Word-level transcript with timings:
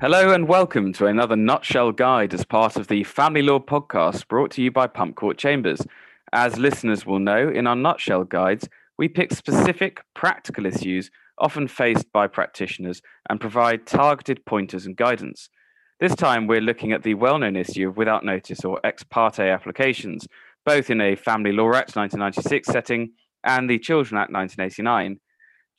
Hello 0.00 0.32
and 0.32 0.46
welcome 0.46 0.92
to 0.92 1.06
another 1.06 1.34
Nutshell 1.34 1.90
Guide 1.92 2.32
as 2.32 2.44
part 2.44 2.76
of 2.76 2.86
the 2.86 3.02
Family 3.02 3.42
Law 3.42 3.58
podcast 3.58 4.28
brought 4.28 4.52
to 4.52 4.62
you 4.62 4.70
by 4.70 4.86
Pump 4.86 5.16
Court 5.16 5.36
Chambers. 5.36 5.82
As 6.32 6.56
listeners 6.58 7.04
will 7.04 7.18
know, 7.18 7.48
in 7.48 7.66
our 7.66 7.74
Nutshell 7.74 8.22
Guides, 8.24 8.68
we 8.96 9.08
pick 9.08 9.32
specific 9.32 10.00
practical 10.14 10.66
issues 10.66 11.10
often 11.38 11.66
faced 11.66 12.12
by 12.12 12.28
practitioners 12.28 13.02
and 13.28 13.40
provide 13.40 13.86
targeted 13.86 14.44
pointers 14.44 14.86
and 14.86 14.96
guidance. 14.96 15.50
This 16.00 16.14
time, 16.14 16.46
we're 16.46 16.60
looking 16.60 16.92
at 16.92 17.02
the 17.02 17.14
well 17.14 17.38
known 17.38 17.56
issue 17.56 17.88
of 17.88 17.96
without 17.96 18.24
notice 18.24 18.64
or 18.64 18.78
ex 18.84 19.02
parte 19.02 19.40
applications, 19.40 20.28
both 20.68 20.90
in 20.90 21.00
a 21.00 21.16
Family 21.16 21.50
Law 21.50 21.68
Act 21.68 21.96
1996 21.96 22.68
setting 22.68 23.12
and 23.42 23.70
the 23.70 23.78
Children 23.78 24.20
Act 24.20 24.30
1989. 24.30 25.18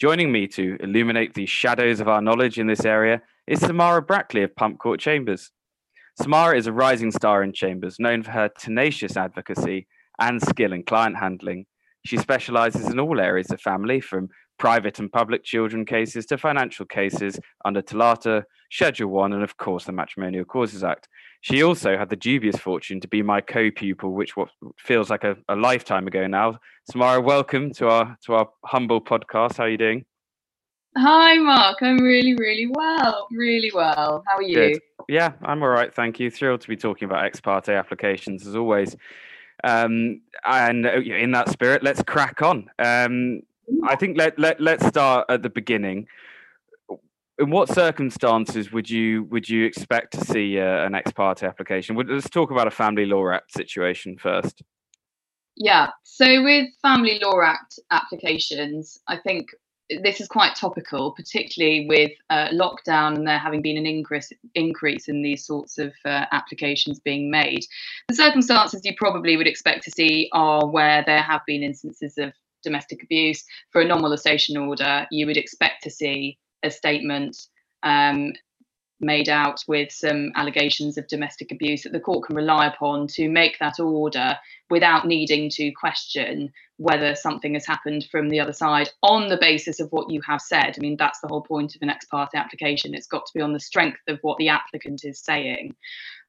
Joining 0.01 0.31
me 0.31 0.47
to 0.47 0.77
illuminate 0.79 1.35
the 1.35 1.45
shadows 1.45 1.99
of 1.99 2.07
our 2.07 2.23
knowledge 2.23 2.57
in 2.57 2.65
this 2.65 2.85
area 2.85 3.21
is 3.45 3.59
Samara 3.59 4.01
Brackley 4.01 4.41
of 4.41 4.55
Pump 4.55 4.79
Court 4.79 4.99
Chambers. 4.99 5.51
Samara 6.19 6.57
is 6.57 6.65
a 6.65 6.73
rising 6.73 7.11
star 7.11 7.43
in 7.43 7.53
Chambers, 7.53 7.97
known 7.99 8.23
for 8.23 8.31
her 8.31 8.49
tenacious 8.57 9.15
advocacy 9.15 9.85
and 10.19 10.41
skill 10.41 10.73
in 10.73 10.81
client 10.81 11.17
handling. 11.17 11.67
She 12.03 12.17
specializes 12.17 12.87
in 12.87 12.99
all 12.99 13.19
areas 13.19 13.51
of 13.51 13.61
family, 13.61 14.01
from 14.01 14.29
private 14.59 14.99
and 14.99 15.11
public 15.11 15.43
children 15.43 15.85
cases 15.85 16.25
to 16.27 16.37
financial 16.37 16.85
cases 16.85 17.39
under 17.65 17.81
TOLATA, 17.81 18.43
Schedule 18.71 19.09
1, 19.09 19.33
and 19.33 19.41
of 19.41 19.57
course 19.57 19.85
the 19.85 19.91
Matrimonial 19.91 20.45
Causes 20.45 20.83
Act. 20.83 21.07
She 21.41 21.63
also 21.63 21.97
had 21.97 22.09
the 22.09 22.17
dubious 22.17 22.57
fortune 22.57 22.99
to 22.99 23.07
be 23.07 23.23
my 23.23 23.41
co-pupil, 23.41 24.13
which 24.13 24.35
what 24.35 24.49
feels 24.77 25.09
like 25.09 25.23
a, 25.23 25.37
a 25.47 25.55
lifetime 25.55 26.05
ago 26.05 26.27
now. 26.27 26.59
Samara, 26.91 27.21
welcome 27.21 27.71
to 27.75 27.87
our 27.87 28.17
to 28.25 28.33
our 28.33 28.49
humble 28.65 29.01
podcast. 29.01 29.57
How 29.57 29.63
are 29.63 29.69
you 29.69 29.77
doing? 29.77 30.05
Hi, 30.97 31.37
Mark. 31.37 31.77
I'm 31.81 31.99
really, 31.99 32.35
really 32.35 32.67
well. 32.69 33.27
Really 33.31 33.71
well. 33.73 34.23
How 34.27 34.37
are 34.37 34.43
you? 34.43 34.55
Good. 34.55 34.81
Yeah, 35.07 35.33
I'm 35.43 35.63
all 35.63 35.69
right. 35.69 35.93
Thank 35.93 36.19
you. 36.19 36.29
Thrilled 36.29 36.61
to 36.61 36.67
be 36.67 36.75
talking 36.75 37.05
about 37.05 37.23
ex 37.23 37.39
parte 37.39 37.69
applications 37.69 38.45
as 38.45 38.55
always. 38.55 38.95
Um, 39.63 40.21
and 40.45 40.85
uh, 40.85 40.99
in 41.01 41.31
that 41.31 41.49
spirit, 41.49 41.83
let's 41.83 42.03
crack 42.03 42.41
on. 42.41 42.69
Um, 42.79 43.41
I 43.83 43.95
think 43.95 44.17
let, 44.17 44.37
let, 44.39 44.59
let's 44.59 44.85
start 44.85 45.25
at 45.29 45.41
the 45.43 45.49
beginning. 45.49 46.07
In 47.39 47.51
what 47.51 47.69
circumstances 47.69 48.71
would 48.71 48.89
you 48.89 49.23
would 49.25 49.47
you 49.47 49.63
expect 49.65 50.11
to 50.13 50.25
see 50.25 50.59
uh, 50.59 50.85
an 50.85 50.93
ex 50.93 51.11
parte 51.13 51.43
application? 51.43 51.95
Let's 51.95 52.29
talk 52.29 52.51
about 52.51 52.67
a 52.67 52.71
Family 52.71 53.05
Law 53.05 53.31
Act 53.31 53.53
situation 53.53 54.17
first. 54.17 54.61
Yeah. 55.55 55.87
So 56.03 56.43
with 56.43 56.67
Family 56.81 57.19
Law 57.21 57.41
Act 57.41 57.79
applications, 57.91 58.99
I 59.07 59.17
think 59.17 59.51
this 60.03 60.21
is 60.21 60.27
quite 60.27 60.55
topical, 60.55 61.11
particularly 61.11 61.87
with 61.87 62.11
uh, 62.29 62.49
lockdown 62.49 63.15
and 63.15 63.27
there 63.27 63.39
having 63.39 63.61
been 63.61 63.77
an 63.77 63.85
increase 63.85 64.31
increase 64.53 65.07
in 65.07 65.21
these 65.21 65.45
sorts 65.45 65.77
of 65.77 65.93
uh, 66.05 66.25
applications 66.31 66.99
being 66.99 67.31
made. 67.31 67.65
The 68.07 68.15
circumstances 68.15 68.81
you 68.83 68.93
probably 68.95 69.35
would 69.35 69.47
expect 69.47 69.83
to 69.85 69.91
see 69.91 70.29
are 70.31 70.67
where 70.67 71.03
there 71.05 71.21
have 71.21 71.41
been 71.47 71.63
instances 71.63 72.17
of 72.17 72.33
domestic 72.63 73.03
abuse. 73.03 73.43
For 73.71 73.81
a 73.81 73.85
non-molestation 73.85 74.57
order, 74.57 75.07
you 75.11 75.25
would 75.25 75.37
expect 75.37 75.83
to 75.83 75.89
see 75.89 76.37
a 76.63 76.71
statement 76.71 77.37
um, 77.83 78.33
made 79.01 79.29
out 79.29 79.63
with 79.67 79.91
some 79.91 80.31
allegations 80.35 80.97
of 80.97 81.07
domestic 81.07 81.51
abuse 81.51 81.83
that 81.83 81.93
the 81.93 81.99
court 81.99 82.27
can 82.27 82.35
rely 82.35 82.67
upon 82.67 83.07
to 83.07 83.29
make 83.29 83.57
that 83.59 83.79
order 83.79 84.37
without 84.69 85.07
needing 85.07 85.49
to 85.49 85.71
question 85.71 86.51
whether 86.77 87.15
something 87.15 87.53
has 87.53 87.65
happened 87.65 88.05
from 88.11 88.29
the 88.29 88.39
other 88.39 88.53
side 88.53 88.89
on 89.03 89.29
the 89.29 89.37
basis 89.37 89.79
of 89.79 89.89
what 89.91 90.09
you 90.09 90.21
have 90.21 90.41
said. 90.41 90.75
I 90.77 90.79
mean, 90.79 90.97
that's 90.97 91.19
the 91.21 91.27
whole 91.27 91.41
point 91.41 91.75
of 91.75 91.81
an 91.81 91.89
ex 91.89 92.05
parte 92.05 92.37
application. 92.37 92.93
It's 92.93 93.07
got 93.07 93.25
to 93.25 93.33
be 93.33 93.41
on 93.41 93.53
the 93.53 93.59
strength 93.59 93.99
of 94.07 94.19
what 94.21 94.37
the 94.37 94.49
applicant 94.49 95.01
is 95.03 95.19
saying. 95.19 95.75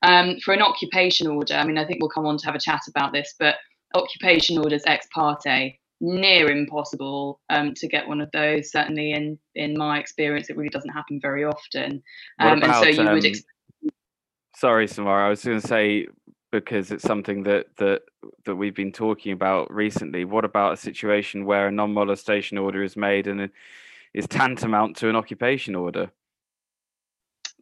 Um, 0.02 0.38
for 0.44 0.54
an 0.54 0.62
occupation 0.62 1.26
order, 1.26 1.54
I 1.54 1.64
mean, 1.64 1.78
I 1.78 1.84
think 1.84 2.00
we'll 2.00 2.10
come 2.10 2.26
on 2.26 2.38
to 2.38 2.46
have 2.46 2.54
a 2.54 2.60
chat 2.60 2.82
about 2.88 3.12
this, 3.12 3.34
but 3.38 3.56
occupation 3.94 4.58
orders 4.58 4.82
ex 4.86 5.06
parte 5.12 5.79
near 6.00 6.50
impossible 6.50 7.40
um, 7.50 7.74
to 7.74 7.88
get 7.88 8.08
one 8.08 8.20
of 8.20 8.30
those. 8.32 8.70
Certainly, 8.70 9.12
in 9.12 9.38
in 9.54 9.76
my 9.76 9.98
experience, 9.98 10.50
it 10.50 10.56
really 10.56 10.70
doesn't 10.70 10.90
happen 10.90 11.20
very 11.20 11.44
often. 11.44 12.02
Um, 12.38 12.58
about, 12.58 12.84
and 12.86 12.96
so 12.96 13.02
you 13.02 13.08
um, 13.08 13.14
would. 13.14 13.24
Ex- 13.24 13.42
sorry, 14.56 14.86
Samara. 14.86 15.26
I 15.26 15.30
was 15.30 15.44
going 15.44 15.60
to 15.60 15.66
say 15.66 16.06
because 16.52 16.90
it's 16.90 17.04
something 17.04 17.42
that 17.44 17.66
that 17.78 18.02
that 18.44 18.56
we've 18.56 18.74
been 18.74 18.92
talking 18.92 19.32
about 19.32 19.72
recently. 19.72 20.24
What 20.24 20.44
about 20.44 20.74
a 20.74 20.76
situation 20.76 21.44
where 21.44 21.68
a 21.68 21.72
non-molestation 21.72 22.58
order 22.58 22.82
is 22.82 22.96
made 22.96 23.26
and 23.26 23.40
it 23.42 23.50
is 24.14 24.26
tantamount 24.26 24.96
to 24.98 25.08
an 25.08 25.16
occupation 25.16 25.74
order? 25.74 26.10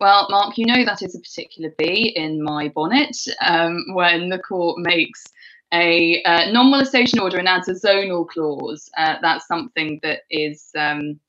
Well, 0.01 0.29
Mark, 0.31 0.57
you 0.57 0.65
know 0.65 0.85
that 0.85 1.03
is 1.03 1.17
a 1.17 1.21
particular 1.21 1.75
bee 1.77 2.13
in 2.15 2.43
my 2.43 2.69
bonnet 2.69 3.17
um, 3.45 3.85
when 3.95 4.29
the 4.29 4.39
court 4.39 4.79
makes 4.79 5.25
a 5.73 6.23
uh, 6.23 6.51
non-molestation 6.51 7.19
order 7.19 7.39
and 7.39 7.49
adds 7.49 7.69
a 7.69 7.75
zonal 7.75 8.27
clause. 8.27 8.89
Uh, 8.97 9.17
that's 9.21 9.47
something 9.47 10.01
that 10.03 10.21
is 10.31 10.71
um, 10.77 11.21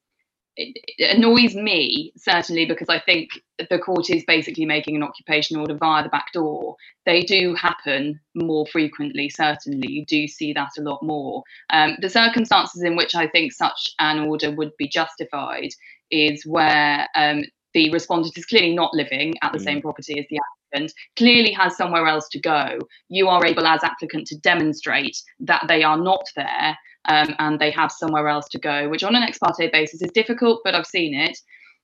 annoys 0.99 1.55
me 1.55 2.11
certainly 2.17 2.65
because 2.65 2.89
I 2.89 2.99
think 2.99 3.29
the 3.69 3.79
court 3.79 4.09
is 4.09 4.23
basically 4.25 4.65
making 4.65 4.95
an 4.95 5.03
occupation 5.03 5.57
order 5.57 5.75
via 5.75 6.03
the 6.03 6.09
back 6.09 6.31
door. 6.33 6.75
They 7.05 7.21
do 7.21 7.55
happen 7.55 8.19
more 8.35 8.65
frequently. 8.67 9.29
Certainly, 9.29 9.91
you 9.91 10.05
do 10.05 10.27
see 10.27 10.53
that 10.53 10.71
a 10.77 10.81
lot 10.81 11.01
more. 11.03 11.43
Um, 11.69 11.97
the 12.01 12.09
circumstances 12.09 12.83
in 12.83 12.95
which 12.95 13.15
I 13.15 13.27
think 13.27 13.53
such 13.53 13.93
an 13.99 14.19
order 14.19 14.51
would 14.51 14.75
be 14.77 14.87
justified 14.87 15.69
is 16.11 16.45
where 16.45 17.07
um, 17.15 17.43
the 17.73 17.89
respondent 17.91 18.37
is 18.37 18.45
clearly 18.45 18.73
not 18.73 18.93
living 18.93 19.33
at 19.41 19.51
the 19.51 19.59
mm. 19.59 19.63
same 19.63 19.81
property 19.81 20.19
as 20.19 20.25
the 20.29 20.39
applicant, 20.71 20.93
clearly 21.15 21.51
has 21.51 21.77
somewhere 21.77 22.07
else 22.07 22.27
to 22.29 22.39
go. 22.39 22.79
You 23.09 23.27
are 23.27 23.45
able, 23.45 23.65
as 23.65 23.83
applicant, 23.83 24.27
to 24.27 24.37
demonstrate 24.39 25.17
that 25.41 25.65
they 25.67 25.83
are 25.83 25.97
not 25.97 26.23
there 26.35 26.77
um, 27.05 27.35
and 27.39 27.59
they 27.59 27.71
have 27.71 27.91
somewhere 27.91 28.27
else 28.27 28.47
to 28.49 28.59
go, 28.59 28.89
which 28.89 29.03
on 29.03 29.15
an 29.15 29.23
ex 29.23 29.37
parte 29.37 29.69
basis 29.71 30.01
is 30.01 30.11
difficult, 30.11 30.61
but 30.63 30.75
I've 30.75 30.85
seen 30.85 31.13
it. 31.13 31.37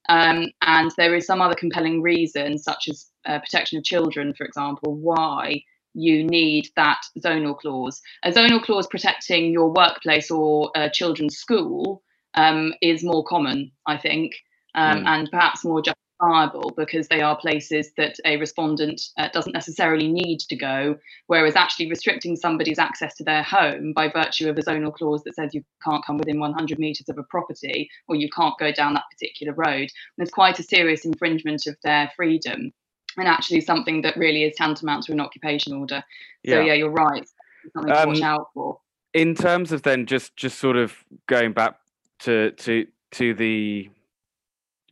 Um, 0.07 0.49
and 0.61 0.91
there 0.97 1.15
is 1.15 1.25
some 1.25 1.41
other 1.41 1.55
compelling 1.55 2.01
reason, 2.01 2.57
such 2.57 2.87
as 2.89 3.07
uh, 3.25 3.39
protection 3.39 3.79
of 3.79 3.83
children, 3.83 4.33
for 4.37 4.45
example, 4.45 4.95
why 4.95 5.63
you 5.95 6.25
need 6.25 6.69
that 6.75 7.01
zonal 7.19 7.57
clause. 7.57 8.01
A 8.23 8.31
zonal 8.31 8.61
clause 8.61 8.85
protecting 8.85 9.51
your 9.51 9.71
workplace 9.71 10.29
or 10.29 10.69
uh, 10.75 10.89
children's 10.89 11.37
school 11.37 12.03
um, 12.35 12.73
is 12.81 13.03
more 13.03 13.23
common, 13.23 13.71
I 13.87 13.97
think, 13.97 14.33
um, 14.75 15.03
mm. 15.03 15.07
and 15.07 15.31
perhaps 15.31 15.63
more 15.63 15.81
justifiable 15.81 16.71
because 16.77 17.07
they 17.07 17.21
are 17.21 17.37
places 17.37 17.91
that 17.97 18.15
a 18.25 18.37
respondent 18.37 19.01
uh, 19.17 19.29
doesn't 19.33 19.53
necessarily 19.53 20.07
need 20.07 20.39
to 20.39 20.55
go, 20.55 20.95
whereas 21.27 21.55
actually 21.55 21.89
restricting 21.89 22.35
somebody's 22.35 22.79
access 22.79 23.15
to 23.15 23.23
their 23.23 23.43
home 23.43 23.93
by 23.93 24.07
virtue 24.07 24.49
of 24.49 24.57
a 24.57 24.61
zonal 24.61 24.93
clause 24.93 25.23
that 25.23 25.35
says 25.35 25.53
you 25.53 25.63
can't 25.83 26.05
come 26.05 26.17
within 26.17 26.39
100 26.39 26.79
metres 26.79 27.09
of 27.09 27.17
a 27.17 27.23
property 27.23 27.89
or 28.07 28.15
you 28.15 28.29
can't 28.29 28.57
go 28.59 28.71
down 28.71 28.93
that 28.93 29.03
particular 29.11 29.53
road, 29.53 29.89
there's 30.17 30.31
quite 30.31 30.59
a 30.59 30.63
serious 30.63 31.05
infringement 31.05 31.65
of 31.67 31.75
their 31.83 32.11
freedom 32.15 32.71
and 33.17 33.27
actually 33.27 33.61
something 33.61 34.01
that 34.01 34.17
really 34.17 34.43
is 34.43 34.55
tantamount 34.55 35.03
to 35.03 35.11
an 35.11 35.21
occupation 35.21 35.73
order. 35.73 36.03
So 36.45 36.55
yeah, 36.55 36.61
yeah 36.61 36.73
you're 36.73 36.89
right. 36.89 37.27
Something 37.73 37.93
to 37.93 38.01
um, 38.01 38.09
watch 38.09 38.21
out 38.21 38.47
for. 38.53 38.79
In 39.13 39.33
terms 39.33 39.71
of 39.71 39.83
then 39.83 40.05
just 40.05 40.35
just 40.35 40.59
sort 40.59 40.75
of 40.75 40.93
going 41.27 41.53
back 41.53 41.77
to 42.19 42.51
to 42.51 42.85
to 43.11 43.33
the 43.33 43.89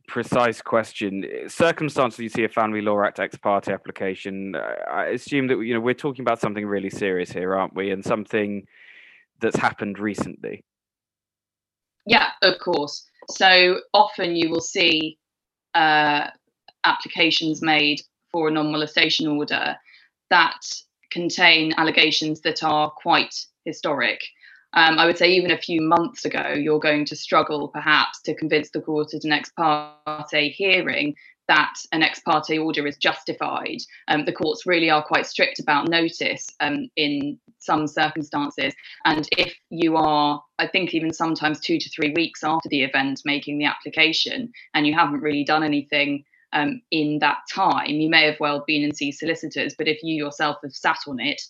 precise 0.06 0.60
question. 0.60 1.24
Circumstances 1.48 2.18
you 2.18 2.28
see 2.28 2.44
a 2.44 2.48
Family 2.48 2.80
Law 2.80 3.02
Act 3.02 3.20
ex 3.20 3.36
parte 3.36 3.72
application. 3.72 4.54
Uh, 4.54 4.74
I 4.90 5.06
assume 5.06 5.46
that 5.48 5.58
you 5.60 5.74
know 5.74 5.80
we're 5.80 5.94
talking 5.94 6.22
about 6.22 6.40
something 6.40 6.66
really 6.66 6.90
serious 6.90 7.30
here, 7.30 7.56
aren't 7.56 7.74
we? 7.74 7.90
And 7.90 8.04
something 8.04 8.66
that's 9.40 9.56
happened 9.56 9.98
recently. 9.98 10.64
Yeah, 12.06 12.28
of 12.42 12.58
course. 12.58 13.06
So 13.30 13.80
often 13.94 14.36
you 14.36 14.50
will 14.50 14.60
see 14.60 15.18
uh, 15.74 16.28
applications 16.84 17.62
made 17.62 18.00
for 18.30 18.48
a 18.48 18.50
non-molestation 18.50 19.26
order 19.26 19.76
that 20.30 20.60
contain 21.10 21.72
allegations 21.76 22.40
that 22.42 22.62
are 22.62 22.90
quite 22.90 23.34
historic 23.64 24.20
um, 24.74 24.98
I 24.98 25.06
would 25.06 25.18
say 25.18 25.30
even 25.30 25.50
a 25.50 25.58
few 25.58 25.80
months 25.80 26.24
ago, 26.24 26.54
you're 26.56 26.80
going 26.80 27.04
to 27.06 27.16
struggle 27.16 27.68
perhaps 27.68 28.20
to 28.22 28.34
convince 28.34 28.70
the 28.70 28.80
court 28.80 29.14
at 29.14 29.24
an 29.24 29.32
ex 29.32 29.50
parte 29.56 30.50
hearing 30.50 31.14
that 31.48 31.74
an 31.92 32.02
ex 32.02 32.20
parte 32.20 32.58
order 32.58 32.86
is 32.86 32.96
justified. 32.96 33.78
Um, 34.08 34.24
the 34.24 34.32
courts 34.32 34.66
really 34.66 34.90
are 34.90 35.04
quite 35.04 35.26
strict 35.26 35.60
about 35.60 35.88
notice 35.88 36.48
um, 36.60 36.88
in 36.96 37.38
some 37.58 37.86
circumstances. 37.86 38.74
And 39.04 39.28
if 39.36 39.54
you 39.70 39.96
are, 39.96 40.42
I 40.58 40.66
think, 40.66 40.94
even 40.94 41.12
sometimes 41.12 41.60
two 41.60 41.78
to 41.78 41.90
three 41.90 42.12
weeks 42.16 42.42
after 42.42 42.68
the 42.68 42.82
event 42.82 43.22
making 43.24 43.58
the 43.58 43.66
application 43.66 44.52
and 44.74 44.86
you 44.86 44.94
haven't 44.94 45.20
really 45.20 45.44
done 45.44 45.62
anything. 45.62 46.24
Um, 46.52 46.82
in 46.92 47.18
that 47.18 47.38
time, 47.52 47.88
you 47.88 48.08
may 48.08 48.24
have 48.26 48.38
well 48.38 48.62
been 48.64 48.84
and 48.84 48.96
see 48.96 49.10
solicitors, 49.10 49.74
but 49.76 49.88
if 49.88 50.04
you 50.04 50.14
yourself 50.14 50.58
have 50.62 50.72
sat 50.72 50.98
on 51.08 51.18
it 51.18 51.42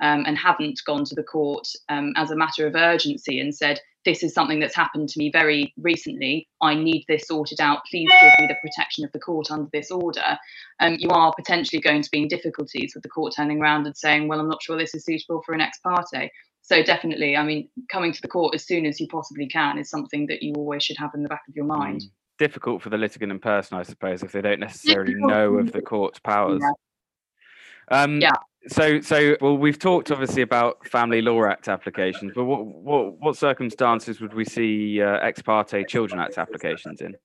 um, 0.00 0.24
and 0.26 0.36
haven't 0.36 0.80
gone 0.86 1.04
to 1.04 1.14
the 1.14 1.22
court 1.22 1.68
um, 1.88 2.12
as 2.16 2.30
a 2.30 2.36
matter 2.36 2.66
of 2.66 2.74
urgency 2.74 3.38
and 3.38 3.54
said, 3.54 3.80
this 4.04 4.22
is 4.22 4.34
something 4.34 4.58
that's 4.58 4.74
happened 4.74 5.08
to 5.08 5.18
me 5.18 5.30
very 5.30 5.72
recently. 5.76 6.48
I 6.60 6.74
need 6.74 7.04
this 7.08 7.26
sorted 7.28 7.60
out. 7.60 7.82
Please 7.88 8.10
give 8.20 8.40
me 8.40 8.46
the 8.48 8.56
protection 8.60 9.04
of 9.04 9.12
the 9.12 9.20
court 9.20 9.50
under 9.50 9.68
this 9.72 9.90
order. 9.90 10.38
Um, 10.80 10.96
you 10.98 11.08
are 11.10 11.32
potentially 11.34 11.80
going 11.80 12.02
to 12.02 12.10
be 12.10 12.22
in 12.22 12.28
difficulties 12.28 12.92
with 12.94 13.02
the 13.02 13.08
court 13.08 13.34
turning 13.36 13.60
around 13.60 13.86
and 13.86 13.96
saying, 13.96 14.26
well, 14.26 14.40
I'm 14.40 14.48
not 14.48 14.62
sure 14.62 14.76
this 14.76 14.94
is 14.94 15.04
suitable 15.04 15.42
for 15.46 15.54
an 15.54 15.60
ex 15.60 15.78
parte. 15.78 16.30
So 16.62 16.82
definitely, 16.82 17.36
I 17.36 17.44
mean, 17.44 17.68
coming 17.90 18.12
to 18.12 18.20
the 18.20 18.28
court 18.28 18.54
as 18.54 18.66
soon 18.66 18.86
as 18.86 19.00
you 19.00 19.08
possibly 19.08 19.46
can 19.46 19.78
is 19.78 19.90
something 19.90 20.26
that 20.26 20.42
you 20.42 20.54
always 20.54 20.82
should 20.82 20.96
have 20.98 21.10
in 21.14 21.22
the 21.22 21.28
back 21.28 21.42
of 21.48 21.54
your 21.54 21.64
mind. 21.64 22.02
Mm. 22.02 22.10
Difficult 22.38 22.82
for 22.82 22.90
the 22.90 22.98
litigant 22.98 23.30
in 23.30 23.38
person, 23.38 23.78
I 23.78 23.82
suppose, 23.84 24.22
if 24.22 24.32
they 24.32 24.40
don't 24.40 24.58
necessarily 24.58 25.14
know 25.14 25.58
of 25.58 25.70
the 25.70 25.82
court's 25.82 26.18
powers. 26.18 26.60
Yeah. 26.60 28.02
Um, 28.02 28.20
yeah 28.20 28.32
so 28.68 29.00
so 29.00 29.36
well 29.40 29.56
we've 29.56 29.78
talked 29.78 30.10
obviously 30.10 30.42
about 30.42 30.86
family 30.86 31.20
law 31.20 31.44
act 31.44 31.68
applications 31.68 32.32
but 32.34 32.44
what 32.44 32.64
what 32.64 33.18
what 33.20 33.36
circumstances 33.36 34.20
would 34.20 34.34
we 34.34 34.44
see 34.44 35.02
uh, 35.02 35.18
ex 35.18 35.42
parte 35.42 35.84
children 35.84 36.20
act 36.20 36.38
applications 36.38 37.00
in? 37.00 37.16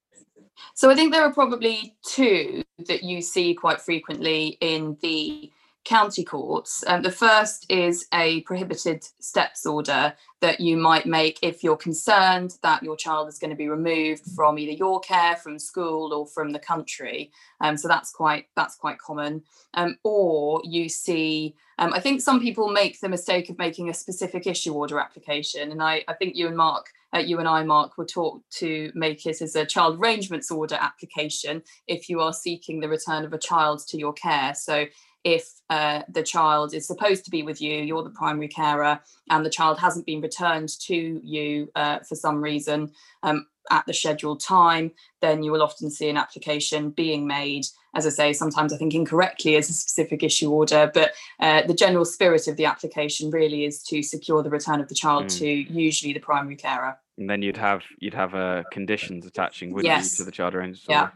So 0.73 0.89
i 0.89 0.95
think 0.95 1.13
there 1.13 1.23
are 1.23 1.33
probably 1.33 1.95
two 2.03 2.63
that 2.87 3.03
you 3.03 3.21
see 3.21 3.53
quite 3.53 3.81
frequently 3.81 4.57
in 4.61 4.97
the 5.01 5.51
county 5.87 6.23
courts. 6.25 6.83
Um, 6.85 7.01
the 7.01 7.11
first 7.11 7.65
is 7.71 8.07
a 8.13 8.41
prohibited 8.41 9.07
steps 9.19 9.65
order 9.65 10.13
that 10.41 10.59
you 10.59 10.75
might 10.75 11.05
make 11.05 11.39
if 11.41 11.63
you're 11.63 11.77
concerned 11.77 12.57
that 12.61 12.83
your 12.83 12.97
child 12.97 13.29
is 13.29 13.39
going 13.39 13.51
to 13.51 13.55
be 13.55 13.69
removed 13.69 14.23
from 14.35 14.59
either 14.59 14.73
your 14.73 14.99
care, 14.99 15.37
from 15.37 15.57
school, 15.57 16.13
or 16.13 16.27
from 16.27 16.51
the 16.51 16.59
country. 16.59 17.31
Um, 17.61 17.77
so 17.77 17.87
that's 17.87 18.11
quite 18.11 18.47
that's 18.55 18.75
quite 18.75 18.99
common. 18.99 19.43
Um, 19.75 19.97
or 20.03 20.61
you 20.65 20.89
see, 20.89 21.55
um, 21.79 21.93
I 21.93 22.01
think 22.01 22.19
some 22.19 22.41
people 22.41 22.67
make 22.67 22.99
the 22.99 23.07
mistake 23.07 23.49
of 23.49 23.57
making 23.57 23.89
a 23.89 23.93
specific 23.93 24.45
issue 24.45 24.73
order 24.73 24.99
application, 24.99 25.71
and 25.71 25.81
I, 25.81 26.03
I 26.09 26.13
think 26.13 26.35
you 26.35 26.47
and 26.47 26.57
Mark. 26.57 26.87
Uh, 27.15 27.19
you 27.19 27.39
and 27.39 27.47
I, 27.47 27.63
Mark, 27.63 27.97
were 27.97 28.05
taught 28.05 28.41
to 28.49 28.91
make 28.93 29.25
it 29.25 29.41
as 29.41 29.55
a 29.55 29.65
child 29.65 29.97
arrangements 29.97 30.51
order 30.51 30.75
application 30.75 31.63
if 31.87 32.09
you 32.09 32.19
are 32.19 32.33
seeking 32.33 32.81
the 32.81 32.89
return 32.89 33.23
of 33.23 33.31
a 33.31 33.37
child 33.37 33.87
to 33.87 33.97
your 33.97 34.11
care. 34.11 34.53
So 34.53 34.87
if 35.27 35.45
uh, 35.69 36.03
the 36.07 36.23
child 36.23 36.73
is 36.73 36.87
supposed 36.87 37.25
to 37.25 37.31
be 37.31 37.43
with 37.43 37.59
you, 37.61 37.73
you're 37.81 38.03
the 38.03 38.09
primary 38.09 38.47
carer, 38.47 38.97
and 39.29 39.45
the 39.45 39.49
child 39.49 39.77
hasn't 39.77 40.05
been 40.05 40.21
returned 40.21 40.69
to 40.79 41.19
you 41.21 41.69
uh, 41.75 41.99
for 42.07 42.15
some 42.15 42.41
reason 42.41 42.89
um, 43.23 43.45
at 43.69 43.85
the 43.85 43.93
scheduled 43.93 44.39
time, 44.39 44.89
then 45.19 45.43
you 45.43 45.51
will 45.51 45.61
often 45.61 45.91
see 45.91 46.07
an 46.09 46.15
application 46.15 46.91
being 46.91 47.27
made. 47.27 47.65
As 47.93 48.05
I 48.05 48.09
say, 48.09 48.31
sometimes 48.31 48.71
I 48.71 48.77
think 48.77 48.93
incorrectly 48.95 49.57
as 49.57 49.69
a 49.69 49.73
specific 49.73 50.23
issue 50.23 50.49
order, 50.49 50.89
but 50.93 51.11
uh, 51.41 51.63
the 51.67 51.73
general 51.73 52.05
spirit 52.05 52.47
of 52.47 52.55
the 52.55 52.65
application 52.65 53.29
really 53.29 53.65
is 53.65 53.83
to 53.83 54.01
secure 54.01 54.41
the 54.41 54.49
return 54.49 54.79
of 54.79 54.87
the 54.87 54.95
child 54.95 55.25
mm. 55.25 55.39
to 55.39 55.47
usually 55.47 56.13
the 56.13 56.21
primary 56.21 56.55
carer. 56.55 56.97
And 57.17 57.29
then 57.29 57.41
you'd 57.41 57.57
have 57.57 57.83
you'd 57.99 58.13
have 58.13 58.33
uh, 58.33 58.63
conditions 58.71 59.25
attaching, 59.25 59.73
with 59.73 59.83
yes. 59.83 60.13
you, 60.13 60.17
to 60.17 60.23
the 60.23 60.31
child 60.31 60.55
arrangement? 60.55 60.87
Yeah. 60.87 61.09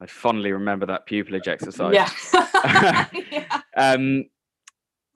I 0.00 0.06
fondly 0.06 0.52
remember 0.52 0.86
that 0.86 1.08
pupillage 1.08 1.48
exercise. 1.48 1.94
Yeah. 1.94 3.06
yeah. 3.30 3.60
Um, 3.76 4.24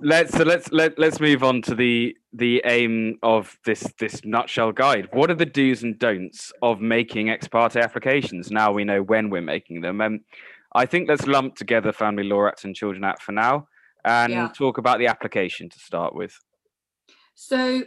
let's 0.01 0.33
so 0.37 0.45
let's 0.45 0.71
let, 0.73 0.99
let's 0.99 1.21
move 1.21 1.45
on 1.45 1.63
to 1.63 1.75
the 1.75 2.17
the 2.33 2.63
aim 2.65 3.19
of 3.23 3.59
this 3.65 3.93
this 3.99 4.25
nutshell 4.25 4.73
guide. 4.73 5.09
What 5.13 5.31
are 5.31 5.35
the 5.35 5.47
do's 5.47 5.83
and 5.83 5.99
don'ts 5.99 6.53
of 6.63 6.81
making 6.81 7.31
ex 7.31 7.49
parte 7.49 7.77
applications? 7.77 8.51
Now 8.51 8.73
we 8.73 8.85
know 8.85 9.03
when 9.03 9.31
we're 9.31 9.43
making 9.43 9.83
them. 9.83 10.01
Um, 10.01 10.21
I 10.75 10.87
think 10.87 11.09
let's 11.09 11.27
lump 11.27 11.57
together 11.57 11.93
Family 11.93 12.23
Law 12.23 12.47
Act 12.47 12.65
and 12.65 12.75
Children 12.75 13.05
Act 13.05 13.23
for 13.23 13.33
now, 13.33 13.69
and 14.05 14.33
yeah. 14.33 14.49
talk 14.57 14.79
about 14.79 14.99
the 14.99 15.09
application 15.09 15.69
to 15.69 15.79
start 15.79 16.15
with. 16.15 16.39
So 17.35 17.85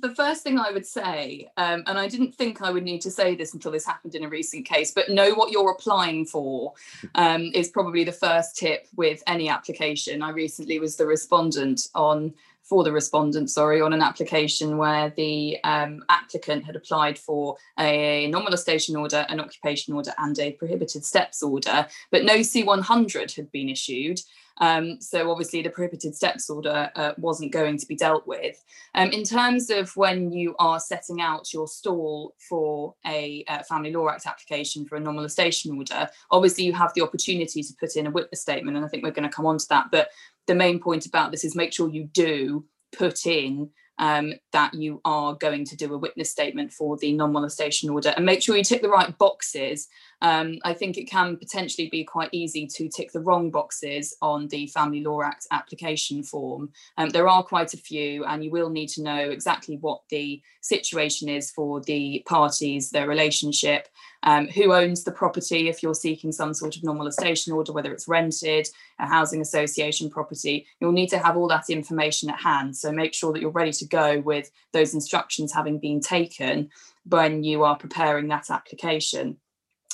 the 0.00 0.14
first 0.14 0.42
thing 0.42 0.58
I 0.58 0.70
would 0.70 0.86
say, 0.86 1.50
um, 1.56 1.82
and 1.86 1.98
I 1.98 2.06
didn't 2.06 2.34
think 2.34 2.62
I 2.62 2.70
would 2.70 2.84
need 2.84 3.00
to 3.02 3.10
say 3.10 3.34
this 3.34 3.54
until 3.54 3.72
this 3.72 3.84
happened 3.84 4.14
in 4.14 4.24
a 4.24 4.28
recent 4.28 4.64
case, 4.64 4.92
but 4.92 5.10
know 5.10 5.34
what 5.34 5.50
you're 5.50 5.72
applying 5.72 6.24
for 6.24 6.74
um, 7.16 7.50
is 7.52 7.68
probably 7.68 8.04
the 8.04 8.12
first 8.12 8.56
tip 8.56 8.86
with 8.94 9.22
any 9.26 9.48
application. 9.48 10.22
I 10.22 10.30
recently 10.30 10.78
was 10.78 10.96
the 10.96 11.06
respondent 11.06 11.88
on 11.94 12.32
for 12.68 12.84
the 12.84 12.92
respondent, 12.92 13.50
sorry, 13.50 13.80
on 13.80 13.92
an 13.92 14.02
application 14.02 14.76
where 14.76 15.10
the 15.16 15.58
um, 15.64 16.04
applicant 16.08 16.64
had 16.64 16.76
applied 16.76 17.18
for 17.18 17.56
a 17.78 18.26
non-molestation 18.28 18.94
order, 18.94 19.24
an 19.28 19.40
occupation 19.40 19.94
order, 19.94 20.12
and 20.18 20.38
a 20.38 20.52
prohibited 20.52 21.04
steps 21.04 21.42
order, 21.42 21.86
but 22.10 22.24
no 22.24 22.36
C100 22.36 23.34
had 23.34 23.50
been 23.50 23.68
issued. 23.68 24.20
Um, 24.60 25.00
so 25.00 25.30
obviously 25.30 25.62
the 25.62 25.70
prohibited 25.70 26.14
steps 26.14 26.50
order 26.50 26.90
uh, 26.96 27.12
wasn't 27.16 27.52
going 27.52 27.78
to 27.78 27.86
be 27.86 27.96
dealt 27.96 28.26
with. 28.26 28.62
Um, 28.94 29.10
in 29.10 29.24
terms 29.24 29.70
of 29.70 29.96
when 29.96 30.32
you 30.32 30.54
are 30.58 30.80
setting 30.80 31.20
out 31.20 31.52
your 31.52 31.68
stall 31.68 32.34
for 32.48 32.94
a 33.06 33.44
uh, 33.48 33.62
Family 33.62 33.92
Law 33.92 34.08
Act 34.08 34.26
application 34.26 34.84
for 34.84 34.96
a 34.96 35.00
non-molestation 35.00 35.76
order, 35.76 36.08
obviously 36.30 36.64
you 36.64 36.72
have 36.72 36.92
the 36.94 37.02
opportunity 37.02 37.62
to 37.62 37.72
put 37.78 37.96
in 37.96 38.06
a 38.06 38.10
witness 38.10 38.40
statement, 38.40 38.76
and 38.76 38.84
I 38.84 38.88
think 38.88 39.04
we're 39.04 39.10
going 39.12 39.28
to 39.28 39.34
come 39.34 39.46
on 39.46 39.58
to 39.58 39.68
that. 39.70 39.86
But 39.92 40.08
the 40.48 40.54
main 40.54 40.80
point 40.80 41.06
about 41.06 41.30
this 41.30 41.44
is 41.44 41.54
make 41.54 41.72
sure 41.72 41.88
you 41.88 42.08
do 42.12 42.64
put 42.92 43.26
in 43.26 43.70
um, 43.98 44.32
that 44.52 44.74
you 44.74 45.00
are 45.04 45.34
going 45.34 45.64
to 45.66 45.76
do 45.76 45.92
a 45.92 45.98
witness 45.98 46.30
statement 46.30 46.72
for 46.72 46.96
the 46.96 47.12
non 47.12 47.32
molestation 47.32 47.90
order 47.90 48.12
and 48.16 48.26
make 48.26 48.42
sure 48.42 48.56
you 48.56 48.64
tick 48.64 48.82
the 48.82 48.88
right 48.88 49.16
boxes. 49.18 49.88
Um, 50.20 50.58
I 50.64 50.74
think 50.74 50.96
it 50.96 51.04
can 51.04 51.36
potentially 51.36 51.88
be 51.88 52.04
quite 52.04 52.30
easy 52.32 52.66
to 52.66 52.88
tick 52.88 53.12
the 53.12 53.20
wrong 53.20 53.50
boxes 53.50 54.16
on 54.20 54.48
the 54.48 54.66
Family 54.68 55.02
Law 55.02 55.22
Act 55.22 55.46
application 55.50 56.22
form. 56.22 56.70
Um, 56.96 57.10
there 57.10 57.28
are 57.28 57.42
quite 57.42 57.74
a 57.74 57.78
few, 57.78 58.24
and 58.24 58.42
you 58.42 58.50
will 58.50 58.70
need 58.70 58.88
to 58.90 59.02
know 59.02 59.30
exactly 59.30 59.76
what 59.76 60.00
the 60.10 60.42
situation 60.60 61.28
is 61.28 61.50
for 61.50 61.80
the 61.82 62.22
parties, 62.26 62.90
their 62.90 63.08
relationship, 63.08 63.88
um, 64.24 64.48
who 64.48 64.72
owns 64.72 65.04
the 65.04 65.12
property 65.12 65.68
if 65.68 65.82
you're 65.82 65.94
seeking 65.94 66.32
some 66.32 66.52
sort 66.52 66.76
of 66.76 66.82
non 66.82 66.98
molestation 66.98 67.52
order, 67.52 67.72
whether 67.72 67.92
it's 67.92 68.08
rented, 68.08 68.68
a 68.98 69.06
housing 69.06 69.40
association 69.40 70.10
property. 70.10 70.66
You'll 70.80 70.92
need 70.92 71.10
to 71.10 71.18
have 71.18 71.36
all 71.36 71.48
that 71.48 71.70
information 71.70 72.28
at 72.30 72.40
hand. 72.40 72.76
So 72.76 72.90
make 72.90 73.14
sure 73.14 73.32
that 73.32 73.40
you're 73.40 73.50
ready 73.50 73.72
to 73.72 73.86
go 73.86 74.20
with 74.20 74.50
those 74.72 74.94
instructions 74.94 75.52
having 75.52 75.78
been 75.78 76.00
taken 76.00 76.70
when 77.04 77.44
you 77.44 77.62
are 77.64 77.76
preparing 77.76 78.28
that 78.28 78.50
application. 78.50 79.38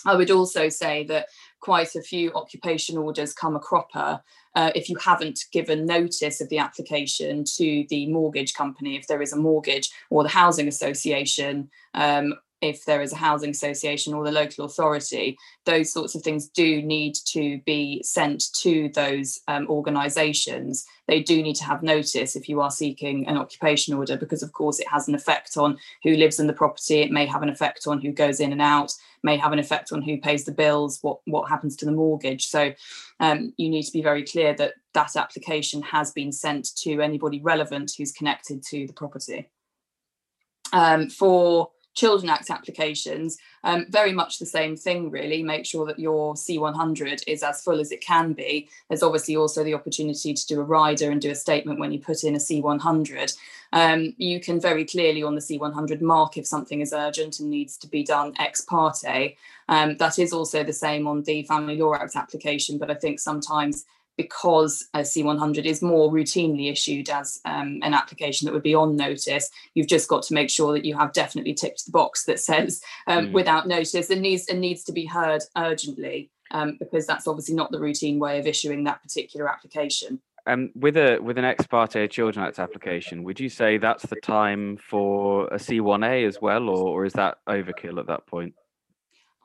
I 0.06 0.16
would 0.16 0.30
also 0.30 0.68
say 0.68 1.04
that 1.04 1.28
quite 1.60 1.94
a 1.94 2.02
few 2.02 2.32
occupation 2.34 2.98
orders 2.98 3.32
come 3.32 3.56
a 3.56 3.60
cropper 3.60 4.22
uh, 4.54 4.70
if 4.74 4.88
you 4.88 4.96
haven't 4.96 5.40
given 5.52 5.86
notice 5.86 6.40
of 6.40 6.48
the 6.48 6.58
application 6.58 7.44
to 7.44 7.84
the 7.88 8.06
mortgage 8.06 8.54
company, 8.54 8.96
if 8.96 9.06
there 9.06 9.22
is 9.22 9.32
a 9.32 9.36
mortgage, 9.36 9.90
or 10.10 10.22
the 10.22 10.28
housing 10.28 10.68
association, 10.68 11.68
um, 11.94 12.34
if 12.64 12.86
there 12.86 13.02
is 13.02 13.12
a 13.12 13.16
housing 13.16 13.50
association 13.50 14.14
or 14.14 14.24
the 14.24 14.32
local 14.32 14.64
authority, 14.64 15.36
those 15.66 15.92
sorts 15.92 16.14
of 16.14 16.22
things 16.22 16.48
do 16.48 16.80
need 16.80 17.14
to 17.26 17.60
be 17.66 18.02
sent 18.02 18.54
to 18.54 18.88
those 18.94 19.38
um, 19.48 19.66
organisations. 19.68 20.86
They 21.06 21.22
do 21.22 21.42
need 21.42 21.56
to 21.56 21.64
have 21.64 21.82
notice 21.82 22.34
if 22.34 22.48
you 22.48 22.62
are 22.62 22.70
seeking 22.70 23.28
an 23.28 23.36
occupation 23.36 23.92
order, 23.92 24.16
because 24.16 24.42
of 24.42 24.52
course 24.52 24.80
it 24.80 24.88
has 24.88 25.08
an 25.08 25.14
effect 25.14 25.58
on 25.58 25.76
who 26.02 26.16
lives 26.16 26.40
in 26.40 26.46
the 26.46 26.54
property. 26.54 27.02
It 27.02 27.12
may 27.12 27.26
have 27.26 27.42
an 27.42 27.50
effect 27.50 27.86
on 27.86 28.00
who 28.00 28.12
goes 28.12 28.40
in 28.40 28.50
and 28.50 28.62
out. 28.62 28.92
May 29.22 29.36
have 29.36 29.52
an 29.52 29.58
effect 29.58 29.92
on 29.92 30.00
who 30.00 30.18
pays 30.18 30.44
the 30.44 30.52
bills. 30.52 30.98
What 31.02 31.18
what 31.26 31.50
happens 31.50 31.76
to 31.76 31.84
the 31.84 31.92
mortgage? 31.92 32.46
So 32.46 32.72
um, 33.20 33.52
you 33.58 33.68
need 33.68 33.84
to 33.84 33.92
be 33.92 34.02
very 34.02 34.24
clear 34.24 34.54
that 34.54 34.74
that 34.94 35.16
application 35.16 35.82
has 35.82 36.12
been 36.12 36.32
sent 36.32 36.74
to 36.78 37.02
anybody 37.02 37.40
relevant 37.42 37.92
who's 37.96 38.12
connected 38.12 38.62
to 38.70 38.86
the 38.86 38.92
property. 38.94 39.50
Um, 40.72 41.08
for 41.08 41.70
Children 41.94 42.30
Act 42.30 42.50
applications, 42.50 43.38
um, 43.62 43.86
very 43.88 44.12
much 44.12 44.38
the 44.38 44.46
same 44.46 44.76
thing, 44.76 45.10
really. 45.10 45.42
Make 45.42 45.64
sure 45.64 45.86
that 45.86 45.98
your 45.98 46.34
C100 46.34 47.22
is 47.26 47.42
as 47.42 47.62
full 47.62 47.80
as 47.80 47.92
it 47.92 48.00
can 48.00 48.32
be. 48.32 48.68
There's 48.88 49.02
obviously 49.02 49.36
also 49.36 49.64
the 49.64 49.74
opportunity 49.74 50.34
to 50.34 50.46
do 50.46 50.60
a 50.60 50.64
rider 50.64 51.10
and 51.10 51.20
do 51.20 51.30
a 51.30 51.34
statement 51.34 51.78
when 51.78 51.92
you 51.92 52.00
put 52.00 52.24
in 52.24 52.34
a 52.34 52.38
C100. 52.38 53.36
Um, 53.72 54.14
you 54.18 54.40
can 54.40 54.60
very 54.60 54.84
clearly 54.84 55.22
on 55.22 55.34
the 55.34 55.40
C100 55.40 56.00
mark 56.00 56.36
if 56.36 56.46
something 56.46 56.80
is 56.80 56.92
urgent 56.92 57.40
and 57.40 57.50
needs 57.50 57.76
to 57.78 57.88
be 57.88 58.02
done 58.02 58.34
ex 58.38 58.60
parte. 58.60 59.36
Um, 59.68 59.96
that 59.96 60.18
is 60.18 60.32
also 60.32 60.62
the 60.62 60.72
same 60.72 61.06
on 61.06 61.22
the 61.22 61.42
Family 61.44 61.76
Law 61.76 61.94
Act 61.94 62.16
application, 62.16 62.78
but 62.78 62.90
I 62.90 62.94
think 62.94 63.18
sometimes 63.18 63.84
because 64.16 64.86
a 64.94 65.00
C100 65.00 65.64
is 65.64 65.82
more 65.82 66.12
routinely 66.12 66.70
issued 66.70 67.08
as 67.10 67.40
um, 67.44 67.80
an 67.82 67.94
application 67.94 68.46
that 68.46 68.52
would 68.52 68.62
be 68.62 68.74
on 68.74 68.96
notice, 68.96 69.50
you've 69.74 69.88
just 69.88 70.08
got 70.08 70.22
to 70.24 70.34
make 70.34 70.50
sure 70.50 70.72
that 70.72 70.84
you 70.84 70.96
have 70.96 71.12
definitely 71.12 71.54
ticked 71.54 71.86
the 71.86 71.92
box 71.92 72.24
that 72.24 72.40
says 72.40 72.80
um, 73.06 73.28
mm. 73.28 73.32
without 73.32 73.66
notice 73.66 74.10
and 74.10 74.22
needs 74.22 74.48
and 74.48 74.60
needs 74.60 74.84
to 74.84 74.92
be 74.92 75.04
heard 75.04 75.42
urgently 75.56 76.30
um, 76.50 76.76
because 76.78 77.06
that's 77.06 77.26
obviously 77.26 77.54
not 77.54 77.70
the 77.70 77.80
routine 77.80 78.18
way 78.18 78.38
of 78.38 78.46
issuing 78.46 78.84
that 78.84 79.02
particular 79.02 79.48
application. 79.48 80.20
Um, 80.46 80.70
with 80.74 80.98
a 80.98 81.18
with 81.20 81.38
an 81.38 81.44
ex 81.44 81.66
parte 81.66 82.06
Children 82.08 82.44
Act 82.44 82.58
application, 82.58 83.24
would 83.24 83.40
you 83.40 83.48
say 83.48 83.78
that's 83.78 84.04
the 84.04 84.16
time 84.16 84.76
for 84.76 85.46
a 85.46 85.56
C1A 85.56 86.28
as 86.28 86.38
well, 86.40 86.68
or, 86.68 86.88
or 86.88 87.04
is 87.06 87.14
that 87.14 87.38
overkill 87.48 87.98
at 87.98 88.06
that 88.08 88.26
point? 88.26 88.54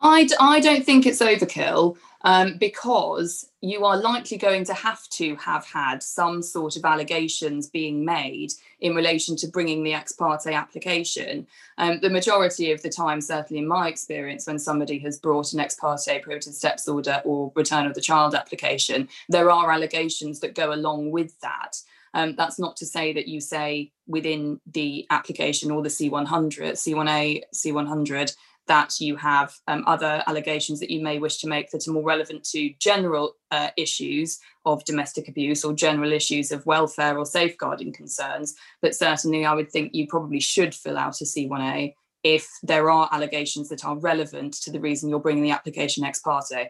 I 0.02 0.24
d- 0.26 0.36
I 0.40 0.60
don't 0.60 0.86
think 0.86 1.06
it's 1.06 1.22
overkill 1.22 1.98
um, 2.22 2.58
because 2.58 3.50
you 3.62 3.86
are 3.86 3.98
likely 3.98 4.38
going 4.38 4.64
to 4.66 4.74
have 4.74 5.08
to 5.10 5.36
have 5.36 5.66
had 5.66 6.02
some 6.02 6.42
sort 6.42 6.76
of 6.78 6.86
allegations 6.86 7.68
being 7.68 8.06
made 8.06 8.52
in 8.80 8.96
relation 8.96 9.36
to 9.38 9.48
bringing 9.48 9.84
the 9.84 9.94
ex 9.94 10.14
parte 10.14 10.54
application. 10.54 11.48
Um, 11.78 12.00
the 12.02 12.10
majority 12.10 12.72
of 12.72 12.82
the 12.82 12.90
time, 12.90 13.22
certainly 13.22 13.62
in 13.62 13.68
my 13.68 13.88
experience, 13.90 14.48
when 14.48 14.60
somebody 14.60 15.00
has 15.00 15.20
brought 15.20 15.54
an 15.54 15.60
ex 15.60 15.76
parte 15.76 16.20
prohibited 16.22 16.56
steps 16.56 16.88
order 16.88 17.22
or 17.26 17.52
return 17.56 17.86
of 17.86 17.94
the 17.94 18.02
child 18.02 18.36
application, 18.36 19.10
there 19.28 19.52
are 19.52 19.72
allegations 19.72 20.40
that 20.40 20.56
go 20.56 20.74
along 20.74 21.12
with 21.12 21.40
that. 21.42 21.78
Um, 22.14 22.36
that's 22.36 22.58
not 22.58 22.76
to 22.78 22.86
say 22.86 23.14
that 23.14 23.28
you 23.28 23.40
say 23.40 23.92
within 24.08 24.60
the 24.72 25.06
application 25.12 25.70
or 25.70 25.84
the 25.84 25.90
C100, 25.90 26.28
C1A, 26.28 27.44
C100, 27.54 28.36
that 28.70 29.00
you 29.00 29.18
have 29.18 29.54
um, 29.68 29.84
other 29.88 30.24
allegations 30.28 30.80
that 30.80 30.92
you 30.92 31.02
may 31.04 31.20
wish 31.20 31.38
to 31.40 31.48
make 31.48 31.72
that 31.72 31.88
are 31.88 31.92
more 31.92 32.04
relevant 32.04 32.44
to 32.44 32.72
general 32.80 33.34
uh, 33.52 33.72
issues 33.76 34.40
of 34.66 34.86
domestic 34.86 35.28
abuse 35.28 35.66
or 35.66 35.74
general 35.74 36.14
issues 36.14 36.52
of 36.52 36.66
welfare 36.66 37.18
or 37.18 37.26
safeguarding 37.26 37.92
concerns. 37.92 38.56
But 38.82 38.96
certainly, 38.96 39.44
I 39.44 39.56
would 39.56 39.72
think 39.72 39.94
you 39.94 40.08
probably 40.08 40.40
should 40.40 40.74
fill 40.74 40.98
out 40.98 41.20
a 41.20 41.26
C1A 41.26 41.94
if 42.24 42.48
there 42.64 42.92
are 42.92 43.10
allegations 43.12 43.70
that 43.70 43.84
are 43.84 43.98
relevant 43.98 44.54
to 44.62 44.72
the 44.72 44.80
reason 44.80 45.10
you're 45.10 45.20
bringing 45.20 45.44
the 45.44 45.52
application 45.52 46.04
ex 46.04 46.20
parte. 46.20 46.70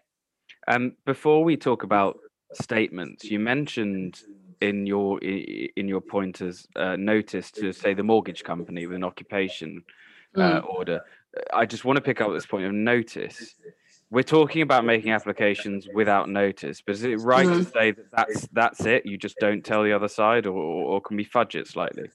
Um, 0.68 0.94
before 1.06 1.44
we 1.44 1.58
talk 1.58 1.84
about 1.84 2.18
statements, 2.54 3.26
you 3.26 3.40
mentioned 3.40 4.22
in 4.62 4.86
your 4.86 5.20
in 5.22 5.88
your 5.88 6.02
pointers 6.02 6.66
uh, 6.76 6.96
notice 6.96 7.52
to 7.52 7.74
say 7.74 7.94
the 7.94 8.04
mortgage 8.04 8.44
company 8.44 8.86
with 8.88 8.96
an 8.96 9.04
occupation 9.04 9.84
uh, 10.36 10.62
mm. 10.62 10.66
order. 10.66 11.02
I 11.54 11.66
just 11.66 11.86
want 11.86 11.98
to 11.98 12.02
pick 12.02 12.22
up 12.22 12.32
this 12.34 12.46
point 12.46 12.66
of 12.66 12.74
notice. 12.74 13.56
We're 14.12 14.24
talking 14.24 14.64
about 14.64 14.86
making 14.86 15.12
applications 15.12 15.88
without 15.94 16.30
notice, 16.30 16.82
but 16.82 16.96
is 16.96 17.04
it 17.04 17.20
right 17.20 17.46
mm-hmm. 17.46 17.64
to 17.64 17.70
say 17.70 17.92
that 17.92 18.12
that's 18.12 18.48
that's 18.52 18.86
it? 18.86 19.06
You 19.06 19.18
just 19.18 19.38
don't 19.40 19.64
tell 19.64 19.84
the 19.84 19.94
other 19.94 20.08
side, 20.08 20.48
or, 20.48 20.58
or 20.58 21.02
can 21.02 21.16
we 21.16 21.24
fudge 21.24 21.56
it 21.56 21.68
slightly? 21.68 22.10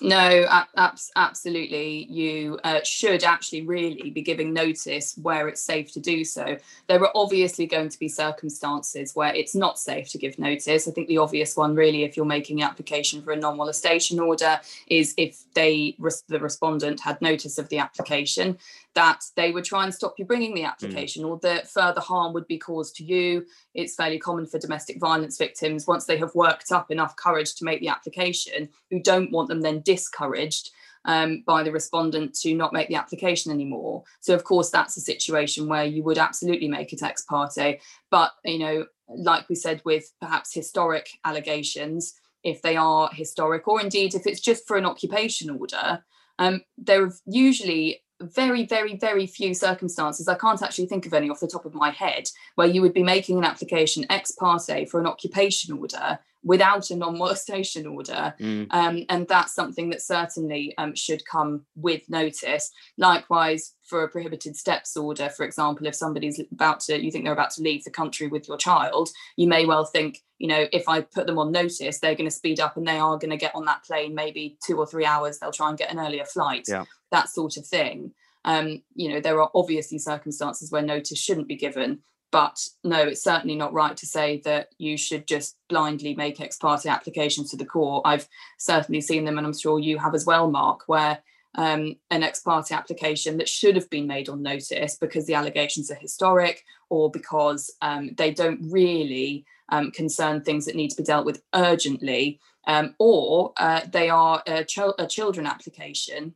No, 0.00 0.46
ab- 0.76 0.98
absolutely. 1.16 2.06
You 2.10 2.58
uh, 2.64 2.80
should 2.84 3.24
actually 3.24 3.62
really 3.62 4.10
be 4.10 4.22
giving 4.22 4.52
notice 4.52 5.16
where 5.22 5.48
it's 5.48 5.60
safe 5.60 5.92
to 5.92 6.00
do 6.00 6.24
so. 6.24 6.56
There 6.86 7.02
are 7.02 7.10
obviously 7.14 7.66
going 7.66 7.88
to 7.88 7.98
be 7.98 8.08
circumstances 8.08 9.14
where 9.14 9.34
it's 9.34 9.54
not 9.54 9.78
safe 9.78 10.10
to 10.10 10.18
give 10.18 10.38
notice. 10.38 10.86
I 10.86 10.90
think 10.90 11.08
the 11.08 11.18
obvious 11.18 11.56
one, 11.56 11.74
really, 11.74 12.04
if 12.04 12.16
you're 12.16 12.26
making 12.26 12.60
an 12.62 12.68
application 12.68 13.22
for 13.22 13.32
a 13.32 13.36
non 13.36 13.56
molestation 13.56 14.18
order, 14.20 14.60
is 14.88 15.14
if 15.16 15.44
they 15.54 15.96
the 16.28 16.40
respondent 16.40 17.00
had 17.00 17.20
notice 17.20 17.58
of 17.58 17.68
the 17.68 17.78
application 17.78 18.58
that 18.96 19.22
they 19.36 19.52
would 19.52 19.64
try 19.64 19.84
and 19.84 19.94
stop 19.94 20.14
you 20.18 20.24
bringing 20.24 20.54
the 20.54 20.62
hmm. 20.62 20.68
application 20.68 21.22
mm. 21.22 21.28
or 21.28 21.38
that 21.42 21.70
further 21.70 22.00
harm 22.00 22.32
would 22.32 22.46
be 22.46 22.56
caused 22.56 22.96
to 22.96 23.04
you. 23.04 23.44
It's 23.74 23.94
fairly 23.94 24.18
common 24.18 24.46
for 24.46 24.58
domestic 24.58 24.98
violence 24.98 25.36
victims, 25.36 25.86
once 25.86 26.06
they 26.06 26.16
have 26.16 26.34
worked 26.34 26.72
up 26.72 26.90
enough 26.90 27.14
courage 27.14 27.54
to 27.56 27.64
make 27.64 27.80
the 27.80 27.88
application, 27.88 28.70
who 28.90 29.00
don't 29.00 29.30
want 29.30 29.48
them 29.48 29.60
then 29.60 29.80
discouraged 29.86 30.70
um, 31.06 31.44
by 31.46 31.62
the 31.62 31.72
respondent 31.72 32.34
to 32.40 32.54
not 32.54 32.72
make 32.72 32.88
the 32.88 32.96
application 32.96 33.52
anymore. 33.52 34.02
So, 34.20 34.34
of 34.34 34.44
course, 34.44 34.70
that's 34.70 34.96
a 34.96 35.00
situation 35.00 35.68
where 35.68 35.84
you 35.84 36.02
would 36.02 36.18
absolutely 36.18 36.68
make 36.68 36.92
it 36.92 37.02
ex 37.02 37.22
parte. 37.22 37.80
But, 38.10 38.32
you 38.44 38.58
know, 38.58 38.86
like 39.08 39.48
we 39.48 39.54
said 39.54 39.80
with 39.84 40.12
perhaps 40.20 40.52
historic 40.52 41.08
allegations, 41.24 42.14
if 42.42 42.60
they 42.62 42.76
are 42.76 43.08
historic, 43.12 43.66
or 43.66 43.80
indeed 43.80 44.14
if 44.14 44.26
it's 44.26 44.40
just 44.40 44.66
for 44.66 44.76
an 44.76 44.86
occupation 44.86 45.48
order, 45.50 46.04
um, 46.38 46.62
there 46.76 47.04
are 47.04 47.12
usually 47.24 48.02
very, 48.20 48.64
very, 48.64 48.96
very 48.96 49.26
few 49.26 49.54
circumstances. 49.54 50.28
I 50.28 50.36
can't 50.36 50.62
actually 50.62 50.86
think 50.86 51.06
of 51.06 51.14
any 51.14 51.28
off 51.28 51.40
the 51.40 51.46
top 51.46 51.66
of 51.66 51.74
my 51.74 51.90
head 51.90 52.28
where 52.54 52.66
you 52.66 52.80
would 52.82 52.94
be 52.94 53.02
making 53.02 53.38
an 53.38 53.44
application 53.44 54.06
ex 54.10 54.32
parte 54.32 54.86
for 54.86 55.00
an 55.00 55.06
occupation 55.06 55.78
order 55.78 56.18
without 56.46 56.90
a 56.90 56.96
non-molestation 56.96 57.86
order 57.86 58.32
mm. 58.40 58.66
um, 58.70 59.04
and 59.08 59.26
that's 59.26 59.52
something 59.52 59.90
that 59.90 60.00
certainly 60.00 60.72
um, 60.78 60.94
should 60.94 61.26
come 61.26 61.66
with 61.74 62.08
notice 62.08 62.70
likewise 62.96 63.74
for 63.84 64.04
a 64.04 64.08
prohibited 64.08 64.56
steps 64.56 64.96
order 64.96 65.28
for 65.28 65.44
example 65.44 65.86
if 65.86 65.94
somebody's 65.94 66.40
about 66.52 66.78
to 66.78 67.02
you 67.02 67.10
think 67.10 67.24
they're 67.24 67.32
about 67.32 67.50
to 67.50 67.62
leave 67.62 67.82
the 67.84 67.90
country 67.90 68.28
with 68.28 68.46
your 68.46 68.56
child 68.56 69.10
you 69.36 69.48
may 69.48 69.66
well 69.66 69.84
think 69.84 70.22
you 70.38 70.46
know 70.46 70.66
if 70.72 70.88
i 70.88 71.00
put 71.00 71.26
them 71.26 71.38
on 71.38 71.50
notice 71.50 71.98
they're 71.98 72.14
going 72.14 72.30
to 72.30 72.34
speed 72.34 72.60
up 72.60 72.76
and 72.76 72.86
they 72.86 72.98
are 72.98 73.18
going 73.18 73.30
to 73.30 73.36
get 73.36 73.54
on 73.54 73.64
that 73.64 73.82
plane 73.82 74.14
maybe 74.14 74.56
two 74.64 74.78
or 74.78 74.86
three 74.86 75.04
hours 75.04 75.38
they'll 75.38 75.50
try 75.50 75.68
and 75.68 75.78
get 75.78 75.90
an 75.90 75.98
earlier 75.98 76.24
flight 76.24 76.64
yeah. 76.68 76.84
that 77.10 77.28
sort 77.28 77.56
of 77.56 77.66
thing 77.66 78.12
um, 78.44 78.80
you 78.94 79.10
know 79.10 79.20
there 79.20 79.42
are 79.42 79.50
obviously 79.56 79.98
circumstances 79.98 80.70
where 80.70 80.82
notice 80.82 81.18
shouldn't 81.18 81.48
be 81.48 81.56
given 81.56 81.98
but 82.30 82.68
no, 82.84 83.02
it's 83.02 83.22
certainly 83.22 83.56
not 83.56 83.72
right 83.72 83.96
to 83.96 84.06
say 84.06 84.40
that 84.44 84.68
you 84.78 84.96
should 84.96 85.26
just 85.26 85.56
blindly 85.68 86.14
make 86.14 86.40
ex 86.40 86.56
parte 86.56 86.88
applications 86.88 87.50
to 87.50 87.56
the 87.56 87.64
court. 87.64 88.02
I've 88.04 88.28
certainly 88.58 89.00
seen 89.00 89.24
them, 89.24 89.38
and 89.38 89.46
I'm 89.46 89.56
sure 89.56 89.78
you 89.78 89.98
have 89.98 90.14
as 90.14 90.26
well, 90.26 90.50
Mark, 90.50 90.82
where 90.86 91.18
um, 91.54 91.96
an 92.10 92.22
ex 92.22 92.40
parte 92.40 92.74
application 92.74 93.38
that 93.38 93.48
should 93.48 93.76
have 93.76 93.88
been 93.90 94.06
made 94.06 94.28
on 94.28 94.42
notice 94.42 94.96
because 94.96 95.26
the 95.26 95.34
allegations 95.34 95.90
are 95.90 95.94
historic 95.96 96.64
or 96.90 97.10
because 97.10 97.74
um, 97.80 98.10
they 98.16 98.30
don't 98.30 98.60
really 98.70 99.44
um, 99.70 99.90
concern 99.90 100.42
things 100.42 100.66
that 100.66 100.76
need 100.76 100.90
to 100.90 100.96
be 100.96 101.02
dealt 101.02 101.26
with 101.26 101.42
urgently, 101.54 102.38
um, 102.66 102.94
or 102.98 103.52
uh, 103.56 103.80
they 103.90 104.10
are 104.10 104.42
a, 104.46 104.64
ch- 104.64 104.78
a 104.98 105.06
children 105.06 105.46
application 105.46 106.34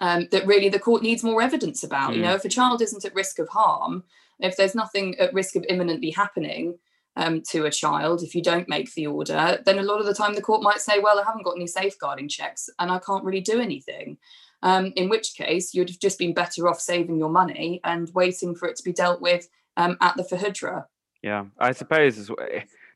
um, 0.00 0.28
that 0.30 0.46
really 0.46 0.68
the 0.68 0.78
court 0.78 1.02
needs 1.02 1.22
more 1.22 1.42
evidence 1.42 1.82
about. 1.82 2.12
Mm. 2.12 2.16
You 2.16 2.22
know, 2.22 2.34
if 2.34 2.44
a 2.44 2.48
child 2.48 2.82
isn't 2.82 3.04
at 3.04 3.14
risk 3.14 3.38
of 3.38 3.48
harm, 3.48 4.04
if 4.40 4.56
there's 4.56 4.74
nothing 4.74 5.18
at 5.18 5.34
risk 5.34 5.56
of 5.56 5.64
imminently 5.68 6.10
happening 6.10 6.78
um, 7.16 7.42
to 7.50 7.66
a 7.66 7.70
child, 7.70 8.22
if 8.22 8.34
you 8.34 8.42
don't 8.42 8.68
make 8.68 8.92
the 8.94 9.06
order, 9.06 9.58
then 9.64 9.78
a 9.78 9.82
lot 9.82 10.00
of 10.00 10.06
the 10.06 10.14
time 10.14 10.34
the 10.34 10.42
court 10.42 10.62
might 10.62 10.80
say, 10.80 11.00
well, 11.00 11.18
I 11.18 11.24
haven't 11.24 11.44
got 11.44 11.56
any 11.56 11.66
safeguarding 11.66 12.28
checks 12.28 12.70
and 12.78 12.90
I 12.90 12.98
can't 12.98 13.24
really 13.24 13.40
do 13.40 13.60
anything. 13.60 14.18
Um, 14.62 14.92
in 14.96 15.08
which 15.08 15.34
case, 15.34 15.74
you'd 15.74 15.90
have 15.90 16.00
just 16.00 16.18
been 16.18 16.34
better 16.34 16.68
off 16.68 16.80
saving 16.80 17.18
your 17.18 17.30
money 17.30 17.80
and 17.84 18.10
waiting 18.14 18.54
for 18.54 18.68
it 18.68 18.76
to 18.76 18.82
be 18.82 18.92
dealt 18.92 19.20
with 19.20 19.48
um, 19.76 19.96
at 20.00 20.16
the 20.16 20.24
FHDRA. 20.24 20.84
Yeah, 21.22 21.46
I 21.58 21.72
suppose 21.72 22.30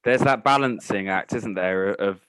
there's 0.05 0.21
that 0.21 0.45
balancing 0.45 1.09
act, 1.09 1.33
isn't 1.35 1.55
there, 1.55 1.89
of 1.91 2.21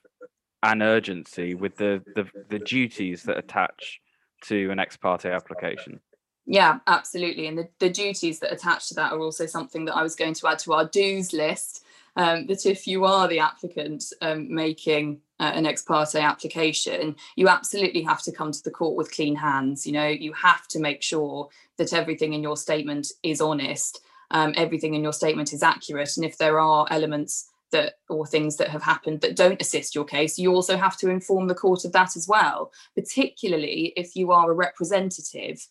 an 0.64 0.82
urgency 0.82 1.54
with 1.56 1.78
the, 1.78 2.04
the, 2.16 2.26
the 2.50 2.60
duties 2.60 3.24
that 3.24 3.38
attach 3.38 4.00
to 4.46 4.70
an 4.72 4.80
ex 4.80 4.98
parte 4.98 5.30
application. 5.30 6.00
Yeah, 6.46 6.80
absolutely. 6.88 7.48
And 7.48 7.58
the, 7.58 7.70
the 7.80 7.90
duties 7.90 8.40
that 8.40 8.52
attach 8.52 8.90
to 8.90 8.96
that 8.96 9.14
are 9.14 9.20
also 9.20 9.46
something 9.46 9.86
that 9.86 9.96
I 9.96 10.04
was 10.04 10.16
going 10.16 10.34
to 10.36 10.48
add 10.48 10.60
to 10.60 10.74
our 10.74 10.86
do's 10.86 11.34
list. 11.34 11.86
Um, 12.16 12.46
that 12.46 12.68
if 12.68 12.86
you 12.86 13.06
are 13.06 13.28
the 13.28 13.40
applicant 13.40 14.04
um, 14.22 14.54
making 14.54 15.22
uh, 15.40 15.52
an 15.56 15.66
ex 15.66 15.82
parte 15.82 16.20
application, 16.20 17.16
you 17.36 17.48
absolutely 17.48 18.04
have 18.04 18.22
to 18.24 18.32
come 18.32 18.52
to 18.52 18.64
the 18.64 18.70
court 18.70 18.96
with 18.96 19.12
clean 19.12 19.36
hands. 19.36 19.88
You 19.88 19.94
know, 19.94 20.08
you 20.08 20.32
have 20.34 20.68
to 20.70 20.80
make 20.80 21.02
sure 21.02 21.50
that 21.78 21.92
everything 21.92 22.34
in 22.34 22.44
your 22.44 22.56
statement 22.56 23.08
is 23.24 23.42
honest, 23.42 24.02
um, 24.30 24.54
everything 24.56 24.94
in 24.94 25.02
your 25.02 25.14
statement 25.14 25.54
is 25.54 25.64
accurate. 25.64 26.16
And 26.16 26.26
if 26.26 26.38
there 26.38 26.60
are 26.60 26.86
elements 26.92 27.50
that 27.72 27.96
or 28.10 28.28
things 28.28 28.58
that 28.58 28.68
have 28.70 28.84
happened 28.84 29.22
that 29.22 29.36
don't 29.36 29.60
assist 29.60 29.96
your 29.96 30.06
case, 30.06 30.38
you 30.38 30.54
also 30.54 30.78
have 30.78 30.98
to 30.98 31.10
inform 31.10 31.48
the 31.48 31.56
court 31.56 31.84
of 31.84 31.94
that 31.94 32.16
as 32.16 32.28
well, 32.28 32.72
particularly 32.94 33.92
if 33.96 34.16
you 34.16 34.32
are 34.32 34.52
a 34.52 34.56
representative 34.56 35.68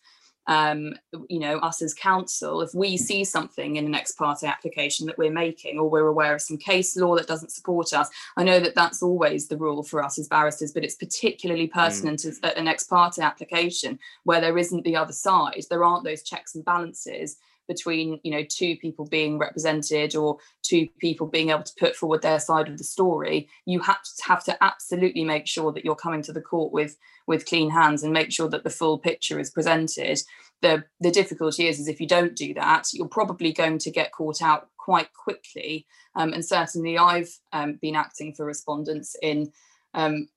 um, 0.47 0.93
you 1.29 1.39
know, 1.39 1.57
us 1.59 1.81
as 1.81 1.93
counsel, 1.93 2.61
if 2.61 2.73
we 2.73 2.97
see 2.97 3.23
something 3.23 3.77
in 3.77 3.85
an 3.85 3.95
ex 3.95 4.11
parte 4.11 4.45
application 4.45 5.05
that 5.07 5.17
we're 5.17 5.31
making, 5.31 5.79
or 5.79 5.89
we're 5.89 6.07
aware 6.07 6.35
of 6.35 6.41
some 6.41 6.57
case 6.57 6.95
law 6.97 7.15
that 7.15 7.27
doesn't 7.27 7.51
support 7.51 7.93
us, 7.93 8.09
I 8.35 8.43
know 8.43 8.59
that 8.59 8.75
that's 8.75 9.01
always 9.01 9.47
the 9.47 9.57
rule 9.57 9.83
for 9.83 10.03
us 10.03 10.19
as 10.19 10.27
barristers, 10.27 10.73
but 10.73 10.83
it's 10.83 10.95
particularly 10.95 11.67
mm. 11.67 11.73
pertinent 11.73 12.19
mm. 12.19 12.29
as 12.29 12.39
an 12.57 12.67
ex 12.67 12.83
parte 12.83 13.21
application 13.21 13.99
where 14.23 14.41
there 14.41 14.57
isn't 14.57 14.83
the 14.83 14.95
other 14.95 15.13
side, 15.13 15.63
there 15.69 15.83
aren't 15.83 16.03
those 16.03 16.23
checks 16.23 16.55
and 16.55 16.65
balances 16.65 17.37
between 17.67 18.19
you 18.23 18.31
know 18.31 18.43
two 18.47 18.75
people 18.77 19.05
being 19.05 19.37
represented 19.37 20.15
or 20.15 20.37
two 20.63 20.87
people 20.99 21.27
being 21.27 21.49
able 21.49 21.63
to 21.63 21.73
put 21.79 21.95
forward 21.95 22.21
their 22.21 22.39
side 22.39 22.67
of 22.67 22.77
the 22.77 22.83
story 22.83 23.47
you 23.65 23.79
have 23.79 24.03
to 24.03 24.23
have 24.27 24.43
to 24.43 24.63
absolutely 24.63 25.23
make 25.23 25.47
sure 25.47 25.71
that 25.71 25.85
you're 25.85 25.95
coming 25.95 26.21
to 26.21 26.33
the 26.33 26.41
court 26.41 26.71
with 26.73 26.97
with 27.27 27.45
clean 27.45 27.69
hands 27.69 28.03
and 28.03 28.11
make 28.11 28.31
sure 28.31 28.49
that 28.49 28.63
the 28.63 28.69
full 28.69 28.97
picture 28.97 29.39
is 29.39 29.49
presented. 29.49 30.19
The 30.61 30.83
the 30.99 31.11
difficulty 31.11 31.67
is 31.67 31.79
is 31.79 31.87
if 31.87 32.01
you 32.01 32.07
don't 32.07 32.35
do 32.35 32.53
that 32.55 32.87
you're 32.93 33.07
probably 33.07 33.51
going 33.53 33.77
to 33.79 33.91
get 33.91 34.11
caught 34.11 34.41
out 34.41 34.69
quite 34.77 35.13
quickly. 35.13 35.85
Um, 36.15 36.33
and 36.33 36.45
certainly 36.45 36.97
i've 36.97 37.33
um, 37.53 37.79
been 37.81 37.95
acting 37.95 38.33
for 38.33 38.45
respondents 38.45 39.15
in 39.21 39.51
um, 39.93 40.27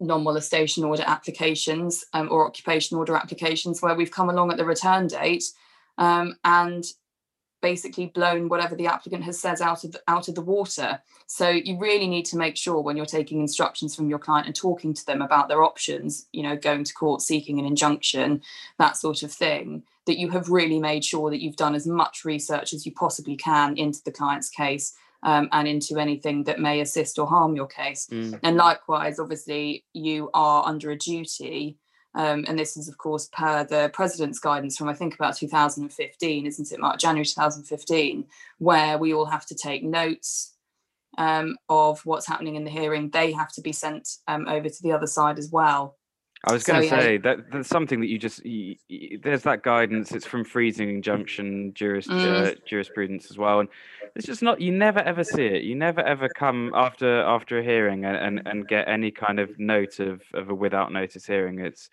non-molestation 0.00 0.84
order 0.84 1.04
applications 1.06 2.04
um, 2.12 2.28
or 2.30 2.46
occupation 2.46 2.98
order 2.98 3.16
applications 3.16 3.80
where 3.80 3.94
we've 3.94 4.10
come 4.10 4.28
along 4.28 4.50
at 4.50 4.58
the 4.58 4.64
return 4.64 5.06
date 5.06 5.44
um, 5.98 6.36
and 6.44 6.84
basically 7.62 8.06
blown 8.06 8.48
whatever 8.48 8.76
the 8.76 8.86
applicant 8.86 9.24
has 9.24 9.40
said 9.40 9.60
out 9.60 9.82
of 9.82 9.92
the, 9.92 10.00
out 10.06 10.28
of 10.28 10.34
the 10.34 10.42
water. 10.42 11.00
So 11.26 11.48
you 11.48 11.78
really 11.78 12.06
need 12.06 12.24
to 12.26 12.36
make 12.36 12.56
sure 12.56 12.80
when 12.80 12.96
you're 12.96 13.06
taking 13.06 13.40
instructions 13.40 13.96
from 13.96 14.08
your 14.08 14.18
client 14.18 14.46
and 14.46 14.54
talking 14.54 14.94
to 14.94 15.06
them 15.06 15.22
about 15.22 15.48
their 15.48 15.64
options, 15.64 16.26
you 16.32 16.42
know, 16.42 16.56
going 16.56 16.84
to 16.84 16.94
court, 16.94 17.22
seeking 17.22 17.58
an 17.58 17.64
injunction, 17.64 18.42
that 18.78 18.96
sort 18.96 19.22
of 19.22 19.32
thing, 19.32 19.82
that 20.06 20.18
you 20.18 20.30
have 20.30 20.48
really 20.48 20.78
made 20.78 21.04
sure 21.04 21.30
that 21.30 21.42
you've 21.42 21.56
done 21.56 21.74
as 21.74 21.86
much 21.86 22.24
research 22.24 22.72
as 22.72 22.86
you 22.86 22.92
possibly 22.92 23.36
can 23.36 23.76
into 23.76 24.00
the 24.04 24.12
client's 24.12 24.48
case 24.48 24.94
um, 25.24 25.48
and 25.50 25.66
into 25.66 25.98
anything 25.98 26.44
that 26.44 26.60
may 26.60 26.80
assist 26.80 27.18
or 27.18 27.26
harm 27.26 27.56
your 27.56 27.66
case. 27.66 28.06
Mm. 28.12 28.38
And 28.44 28.56
likewise, 28.56 29.18
obviously, 29.18 29.84
you 29.92 30.30
are 30.34 30.64
under 30.64 30.92
a 30.92 30.96
duty 30.96 31.78
um, 32.16 32.46
and 32.48 32.58
this 32.58 32.78
is, 32.78 32.88
of 32.88 32.96
course, 32.96 33.28
per 33.30 33.64
the 33.64 33.90
president's 33.92 34.38
guidance 34.38 34.76
from 34.76 34.88
I 34.88 34.94
think 34.94 35.14
about 35.14 35.36
2015, 35.36 36.46
isn't 36.46 36.72
it, 36.72 36.80
Mark? 36.80 36.98
January 36.98 37.26
2015, 37.26 38.24
where 38.58 38.96
we 38.96 39.12
all 39.12 39.26
have 39.26 39.44
to 39.46 39.54
take 39.54 39.84
notes 39.84 40.54
um, 41.18 41.56
of 41.68 42.00
what's 42.06 42.26
happening 42.26 42.56
in 42.56 42.64
the 42.64 42.70
hearing. 42.70 43.10
They 43.10 43.32
have 43.32 43.52
to 43.52 43.60
be 43.60 43.72
sent 43.72 44.08
um, 44.26 44.48
over 44.48 44.68
to 44.68 44.82
the 44.82 44.92
other 44.92 45.06
side 45.06 45.38
as 45.38 45.50
well. 45.52 45.98
I 46.48 46.52
was 46.52 46.62
going 46.62 46.82
to 46.82 46.88
so, 46.88 47.00
say 47.00 47.12
yeah. 47.14 47.18
that 47.22 47.50
there's 47.50 47.66
something 47.66 48.00
that 48.00 48.06
you 48.06 48.18
just 48.18 48.46
you, 48.46 48.76
you, 48.88 49.18
there's 49.18 49.42
that 49.42 49.62
guidance. 49.62 50.12
It's 50.12 50.24
from 50.24 50.44
freezing 50.44 50.88
injunction 50.88 51.74
juris, 51.74 52.06
mm. 52.06 52.46
uh, 52.46 52.54
jurisprudence 52.64 53.30
as 53.30 53.36
well, 53.36 53.60
and 53.60 53.68
it's 54.14 54.26
just 54.26 54.42
not. 54.42 54.60
You 54.60 54.70
never 54.70 55.00
ever 55.00 55.24
see 55.24 55.44
it. 55.44 55.64
You 55.64 55.74
never 55.74 56.00
ever 56.02 56.28
come 56.28 56.70
after 56.74 57.22
after 57.22 57.58
a 57.58 57.64
hearing 57.64 58.04
and, 58.04 58.16
and, 58.16 58.46
and 58.46 58.68
get 58.68 58.86
any 58.86 59.10
kind 59.10 59.40
of 59.40 59.58
note 59.58 59.98
of, 59.98 60.22
of 60.34 60.48
a 60.48 60.54
without 60.54 60.92
notice 60.92 61.26
hearing. 61.26 61.58
It's 61.58 61.90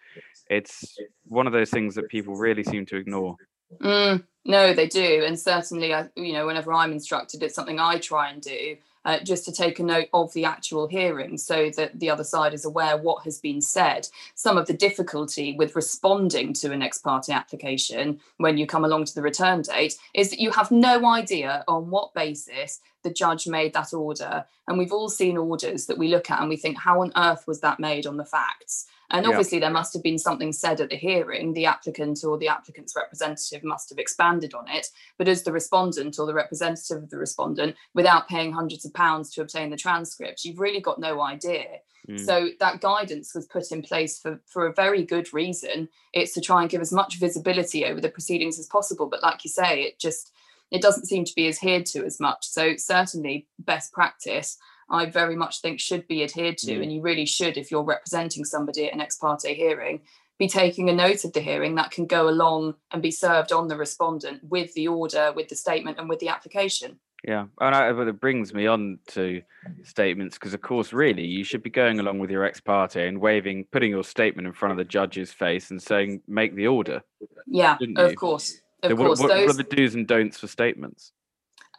it's 0.52 1.00
one 1.28 1.48
of 1.48 1.54
those 1.54 1.72
things 1.72 1.96
that 1.96 2.08
people 2.10 2.36
really 2.36 2.64
seem 2.64 2.86
to 2.88 2.98
ignore. 2.98 3.36
Mm, 3.82 4.24
no, 4.46 4.74
they 4.74 4.88
do, 4.88 5.24
and 5.26 5.40
certainly, 5.40 5.96
I 5.96 6.10
you 6.16 6.34
know 6.34 6.46
whenever 6.46 6.72
I'm 6.72 6.92
instructed, 6.92 7.42
it's 7.42 7.56
something 7.56 7.80
I 7.80 7.98
try 7.98 8.30
and 8.30 8.40
do 8.40 8.78
uh, 9.06 9.20
just 9.20 9.46
to 9.46 9.52
take 9.52 9.80
a 9.80 9.84
note 9.84 10.08
of 10.14 10.34
the 10.34 10.46
actual 10.46 10.88
hearing 10.88 11.38
so 11.38 11.70
that 11.78 12.00
the 12.00 12.10
other 12.10 12.24
side 12.24 12.54
is 12.54 12.66
aware 12.66 12.98
what 12.98 13.24
has 13.24 13.40
been 13.40 13.62
said. 13.62 14.08
Some 14.36 14.58
of 14.58 14.68
the 14.68 14.74
difficulty 14.74 15.56
with 15.58 15.76
responding 15.76 16.54
to 16.54 16.72
an 16.72 16.82
ex 16.82 16.98
parte 16.98 17.32
application 17.32 18.20
when 18.38 18.58
you 18.58 18.68
come 18.68 18.86
along 18.86 19.06
to 19.06 19.16
the 19.16 19.22
return 19.22 19.62
date 19.62 19.96
is 20.14 20.30
that 20.30 20.40
you 20.40 20.52
have 20.52 20.72
no 20.72 21.06
idea 21.06 21.64
on 21.68 21.90
what 21.90 22.14
basis 22.14 22.80
the 23.04 23.14
judge 23.14 23.48
made 23.48 23.74
that 23.74 23.94
order. 23.94 24.46
And 24.68 24.78
we've 24.78 24.92
all 24.92 25.10
seen 25.10 25.38
orders 25.38 25.86
that 25.86 25.98
we 25.98 26.08
look 26.08 26.32
at 26.32 26.40
and 26.40 26.50
we 26.50 26.58
think, 26.58 26.78
how 26.78 27.02
on 27.02 27.12
earth 27.16 27.46
was 27.48 27.62
that 27.62 27.80
made 27.80 28.08
on 28.08 28.18
the 28.18 28.26
facts? 28.26 28.88
And 29.12 29.28
obviously, 29.28 29.60
yeah. 29.60 29.66
there 29.66 29.74
must 29.74 29.94
have 29.94 30.02
been 30.02 30.18
something 30.18 30.52
said 30.52 30.82
at 30.82 30.90
the 30.90 30.96
hearing. 30.96 31.54
The 31.54 31.68
applicant 31.68 32.24
or 32.24 32.36
the 32.36 32.48
applicant's 32.48 32.96
representative 32.96 33.64
must 33.64 33.90
have 33.90 34.00
expanded 34.00 34.56
on 34.56 34.68
it. 34.68 34.88
But 35.20 35.28
as 35.28 35.44
the 35.44 35.52
respondent 35.52 36.18
or 36.18 36.26
the 36.26 36.34
representative 36.34 37.04
of 37.04 37.10
the 37.12 37.18
respondent, 37.18 37.76
without 37.94 38.28
paying 38.28 38.54
hundreds 38.54 38.86
of 38.86 38.94
pounds 38.94 39.30
to 39.32 39.42
obtain 39.42 39.70
the 39.70 39.78
transcript, 39.78 40.44
you've 40.44 40.60
really 40.60 40.80
got 40.82 41.00
no 41.00 41.22
idea. 41.22 41.66
Mm. 42.10 42.20
So 42.20 42.50
that 42.60 42.82
guidance 42.82 43.36
was 43.36 43.46
put 43.46 43.72
in 43.72 43.84
place 43.84 44.18
for, 44.18 44.42
for 44.48 44.66
a 44.66 44.74
very 44.74 45.04
good 45.04 45.32
reason. 45.32 45.90
It's 46.12 46.34
to 46.34 46.42
try 46.42 46.62
and 46.62 46.70
give 46.70 46.82
as 46.82 46.92
much 46.92 47.20
visibility 47.20 47.86
over 47.86 48.02
the 48.02 48.10
proceedings 48.10 48.58
as 48.58 48.66
possible. 48.66 49.06
But 49.06 49.22
like 49.22 49.44
you 49.44 49.50
say, 49.52 49.84
it 49.84 50.00
just 50.00 50.33
it 50.74 50.82
doesn't 50.82 51.06
seem 51.06 51.24
to 51.24 51.36
be 51.36 51.48
adhered 51.48 51.86
to 51.86 52.04
as 52.04 52.20
much. 52.20 52.46
So 52.48 52.76
certainly 52.76 53.48
best 53.60 53.94
practice 53.94 54.58
I 54.90 55.06
very 55.06 55.36
much 55.36 55.62
think 55.62 55.80
should 55.80 56.08
be 56.08 56.24
adhered 56.24 56.58
to. 56.60 56.74
Mm. 56.74 56.84
And 56.84 56.94
you 56.94 57.02
really 57.02 57.26
should, 57.26 57.58
if 57.58 57.72
you're 57.72 57.84
representing 57.84 58.44
somebody 58.44 58.88
at 58.88 58.94
an 58.94 59.00
ex 59.00 59.16
parte 59.16 59.54
hearing, 59.54 60.02
be 60.40 60.48
taking 60.48 60.90
a 60.90 60.94
note 60.94 61.24
of 61.24 61.34
the 61.34 61.40
hearing 61.40 61.76
that 61.76 61.92
can 61.92 62.06
go 62.06 62.28
along 62.28 62.74
and 62.92 63.02
be 63.02 63.12
served 63.12 63.52
on 63.52 63.68
the 63.68 63.78
respondent 63.78 64.44
with 64.44 64.74
the 64.74 64.88
order, 64.88 65.32
with 65.32 65.48
the 65.48 65.56
statement, 65.56 66.00
and 66.00 66.10
with 66.10 66.20
the 66.20 66.28
application. 66.28 67.00
Yeah, 67.26 67.46
and 67.62 67.74
I, 67.74 67.94
but 67.94 68.10
it 68.10 68.20
brings 68.20 68.54
me 68.54 68.68
on 68.68 69.00
to 69.10 69.42
statements 69.84 70.38
because, 70.38 70.54
of 70.54 70.62
course, 70.62 70.92
really, 70.92 71.24
you 71.24 71.46
should 71.46 71.64
be 71.64 71.70
going 71.70 72.00
along 72.00 72.20
with 72.20 72.30
your 72.30 72.44
ex 72.44 72.60
parte 72.60 73.08
and 73.08 73.22
waving, 73.22 73.66
putting 73.72 73.92
your 73.92 74.04
statement 74.04 74.46
in 74.46 74.54
front 74.54 74.72
of 74.74 74.78
the 74.78 74.84
judge's 74.84 75.32
face 75.32 75.72
and 75.72 75.82
saying, 75.82 76.22
"Make 76.28 76.56
the 76.56 76.68
order." 76.68 77.02
Yeah, 77.48 77.78
of 77.96 78.16
course, 78.16 78.60
of 78.84 78.90
so 78.92 78.96
course. 78.96 79.20
What, 79.20 79.30
what, 79.30 79.38
what 79.40 79.50
are 79.50 79.54
the 79.54 79.64
do's 79.64 79.96
and 79.96 80.08
don'ts 80.08 80.40
for 80.40 80.48
statements? 80.48 81.12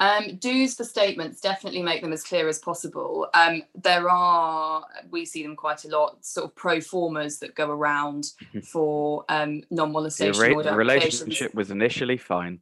Um, 0.01 0.37
do's 0.39 0.75
for 0.75 0.85
statements 0.85 1.41
definitely 1.41 1.83
make 1.83 2.03
them 2.03 2.13
as 2.13 2.25
clear 2.25 2.49
as 2.49 2.59
possible. 2.59 3.29
Um, 3.33 3.63
there 3.75 4.11
are, 4.11 4.85
we 5.11 5.25
see 5.25 5.43
them 5.43 5.55
quite 5.55 5.85
a 5.85 5.89
lot, 5.89 6.25
sort 6.25 6.47
of 6.47 6.55
pro 6.57 6.81
formas 6.81 7.39
that 7.39 7.55
go 7.55 7.71
around 7.71 8.33
for 8.65 9.25
um, 9.29 9.63
non 9.71 9.93
molestation 9.93 10.57
the, 10.57 10.63
the 10.65 10.75
relationship 10.75 11.55
was 11.55 11.71
initially 11.71 12.17
fine. 12.17 12.59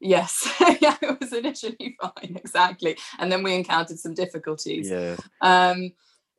Yes, 0.00 0.50
yeah, 0.80 0.96
it 1.02 1.20
was 1.20 1.34
initially 1.34 1.96
fine, 2.00 2.36
exactly. 2.36 2.96
And 3.18 3.30
then 3.30 3.42
we 3.42 3.54
encountered 3.54 3.98
some 3.98 4.14
difficulties. 4.14 4.88
Yeah. 4.88 5.16
Um, 5.42 5.92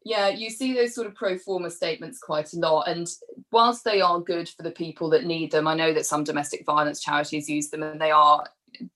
yeah, 0.04 0.30
you 0.30 0.50
see 0.50 0.74
those 0.74 0.96
sort 0.96 1.08
of 1.08 1.16
pro 1.16 1.38
forma 1.38 1.70
statements 1.70 2.20
quite 2.20 2.54
a 2.54 2.60
lot. 2.60 2.88
And 2.88 3.08
whilst 3.52 3.84
they 3.84 4.02
are 4.02 4.20
good 4.20 4.50
for 4.50 4.64
the 4.64 4.72
people 4.72 5.10
that 5.12 5.26
need 5.26 5.52
them, 5.52 5.68
I 5.68 5.76
know 5.76 5.94
that 5.94 6.06
some 6.06 6.24
domestic 6.24 6.66
violence 6.66 7.02
charities 7.02 7.50
use 7.50 7.70
them 7.70 7.84
and 7.84 8.02
they 8.02 8.12
are 8.12 8.46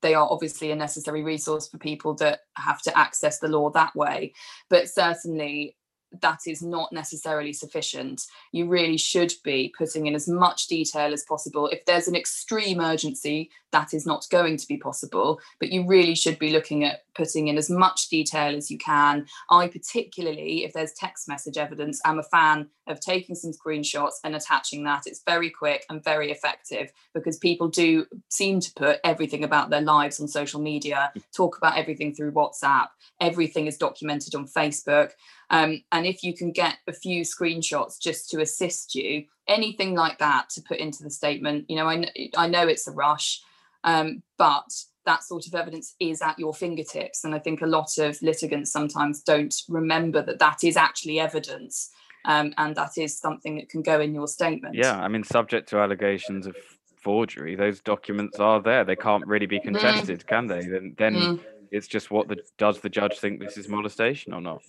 they 0.01 0.13
are 0.13 0.27
obviously 0.31 0.71
a 0.71 0.75
necessary 0.75 1.21
resource 1.21 1.67
for 1.67 1.77
people 1.77 2.15
that 2.15 2.39
have 2.55 2.81
to 2.81 2.97
access 2.97 3.39
the 3.39 3.47
law 3.47 3.69
that 3.71 3.95
way. 3.95 4.33
But 4.69 4.89
certainly, 4.89 5.75
that 6.21 6.41
is 6.47 6.61
not 6.61 6.91
necessarily 6.91 7.53
sufficient. 7.53 8.23
You 8.51 8.67
really 8.67 8.97
should 8.97 9.33
be 9.43 9.73
putting 9.77 10.07
in 10.07 10.15
as 10.15 10.27
much 10.27 10.67
detail 10.67 11.13
as 11.13 11.23
possible. 11.23 11.67
If 11.67 11.85
there's 11.85 12.07
an 12.07 12.15
extreme 12.15 12.79
urgency, 12.79 13.51
that 13.71 13.93
is 13.93 14.05
not 14.05 14.25
going 14.31 14.57
to 14.57 14.67
be 14.67 14.77
possible, 14.77 15.39
but 15.59 15.69
you 15.69 15.85
really 15.85 16.15
should 16.15 16.39
be 16.39 16.51
looking 16.51 16.85
at 16.85 17.03
putting 17.13 17.47
in 17.47 17.57
as 17.57 17.69
much 17.69 18.09
detail 18.09 18.55
as 18.55 18.71
you 18.71 18.77
can. 18.77 19.25
I, 19.49 19.67
particularly, 19.67 20.63
if 20.63 20.73
there's 20.73 20.93
text 20.93 21.27
message 21.27 21.57
evidence, 21.57 21.99
am 22.05 22.19
a 22.19 22.23
fan 22.23 22.69
of 22.87 22.99
taking 22.99 23.35
some 23.35 23.51
screenshots 23.51 24.13
and 24.23 24.35
attaching 24.35 24.83
that. 24.83 25.03
It's 25.07 25.23
very 25.25 25.49
quick 25.49 25.85
and 25.89 26.03
very 26.03 26.31
effective 26.31 26.91
because 27.13 27.37
people 27.37 27.67
do 27.67 28.05
seem 28.29 28.59
to 28.61 28.73
put 28.75 28.99
everything 29.03 29.43
about 29.43 29.69
their 29.69 29.81
lives 29.81 30.19
on 30.19 30.27
social 30.27 30.61
media, 30.61 31.11
talk 31.35 31.57
about 31.57 31.77
everything 31.77 32.13
through 32.13 32.31
WhatsApp, 32.31 32.87
everything 33.19 33.67
is 33.67 33.77
documented 33.77 34.35
on 34.35 34.47
Facebook. 34.47 35.11
Um, 35.49 35.83
and 35.91 36.05
if 36.05 36.23
you 36.23 36.35
can 36.35 36.51
get 36.51 36.77
a 36.87 36.93
few 36.93 37.21
screenshots 37.21 37.99
just 37.99 38.29
to 38.31 38.41
assist 38.41 38.95
you, 38.95 39.25
anything 39.47 39.95
like 39.95 40.17
that 40.19 40.49
to 40.51 40.61
put 40.61 40.77
into 40.77 41.03
the 41.03 41.09
statement, 41.09 41.65
you 41.69 41.75
know, 41.75 41.87
I, 41.87 42.05
I 42.35 42.47
know 42.47 42.67
it's 42.67 42.87
a 42.87 42.91
rush, 42.91 43.41
um, 43.83 44.23
but 44.37 44.65
that 45.05 45.23
sort 45.23 45.45
of 45.47 45.53
evidence 45.53 45.95
is 45.99 46.21
at 46.21 46.39
your 46.39 46.53
fingertips. 46.53 47.23
And 47.23 47.35
I 47.35 47.39
think 47.39 47.61
a 47.61 47.67
lot 47.67 47.97
of 47.97 48.21
litigants 48.21 48.71
sometimes 48.71 49.21
don't 49.21 49.53
remember 49.69 50.21
that 50.23 50.39
that 50.39 50.63
is 50.63 50.77
actually 50.77 51.19
evidence. 51.19 51.91
Um, 52.25 52.53
and 52.57 52.75
that 52.75 52.97
is 52.97 53.17
something 53.17 53.57
that 53.57 53.69
can 53.69 53.83
go 53.83 54.01
in 54.01 54.15
your 54.15 54.27
statement. 54.27 54.73
Yeah, 54.73 54.99
I 54.99 55.07
mean, 55.07 55.23
subject 55.23 55.69
to 55.69 55.77
allegations 55.77 56.47
of 56.47 56.55
forgery, 57.03 57.55
those 57.55 57.81
documents 57.81 58.39
are 58.39 58.59
there. 58.59 58.83
They 58.83 58.95
can't 58.95 59.25
really 59.27 59.45
be 59.45 59.59
mm. 59.59 59.63
contested, 59.65 60.21
mm. 60.21 60.27
can 60.27 60.47
they? 60.47 60.61
Then, 60.61 60.95
then 60.97 61.15
mm. 61.15 61.39
it's 61.71 61.87
just 61.87 62.09
what 62.09 62.27
the 62.27 62.37
does 62.57 62.79
the 62.79 62.89
judge 62.89 63.19
think 63.19 63.39
this 63.39 63.57
is 63.57 63.69
molestation 63.69 64.33
or 64.33 64.41
not? 64.41 64.63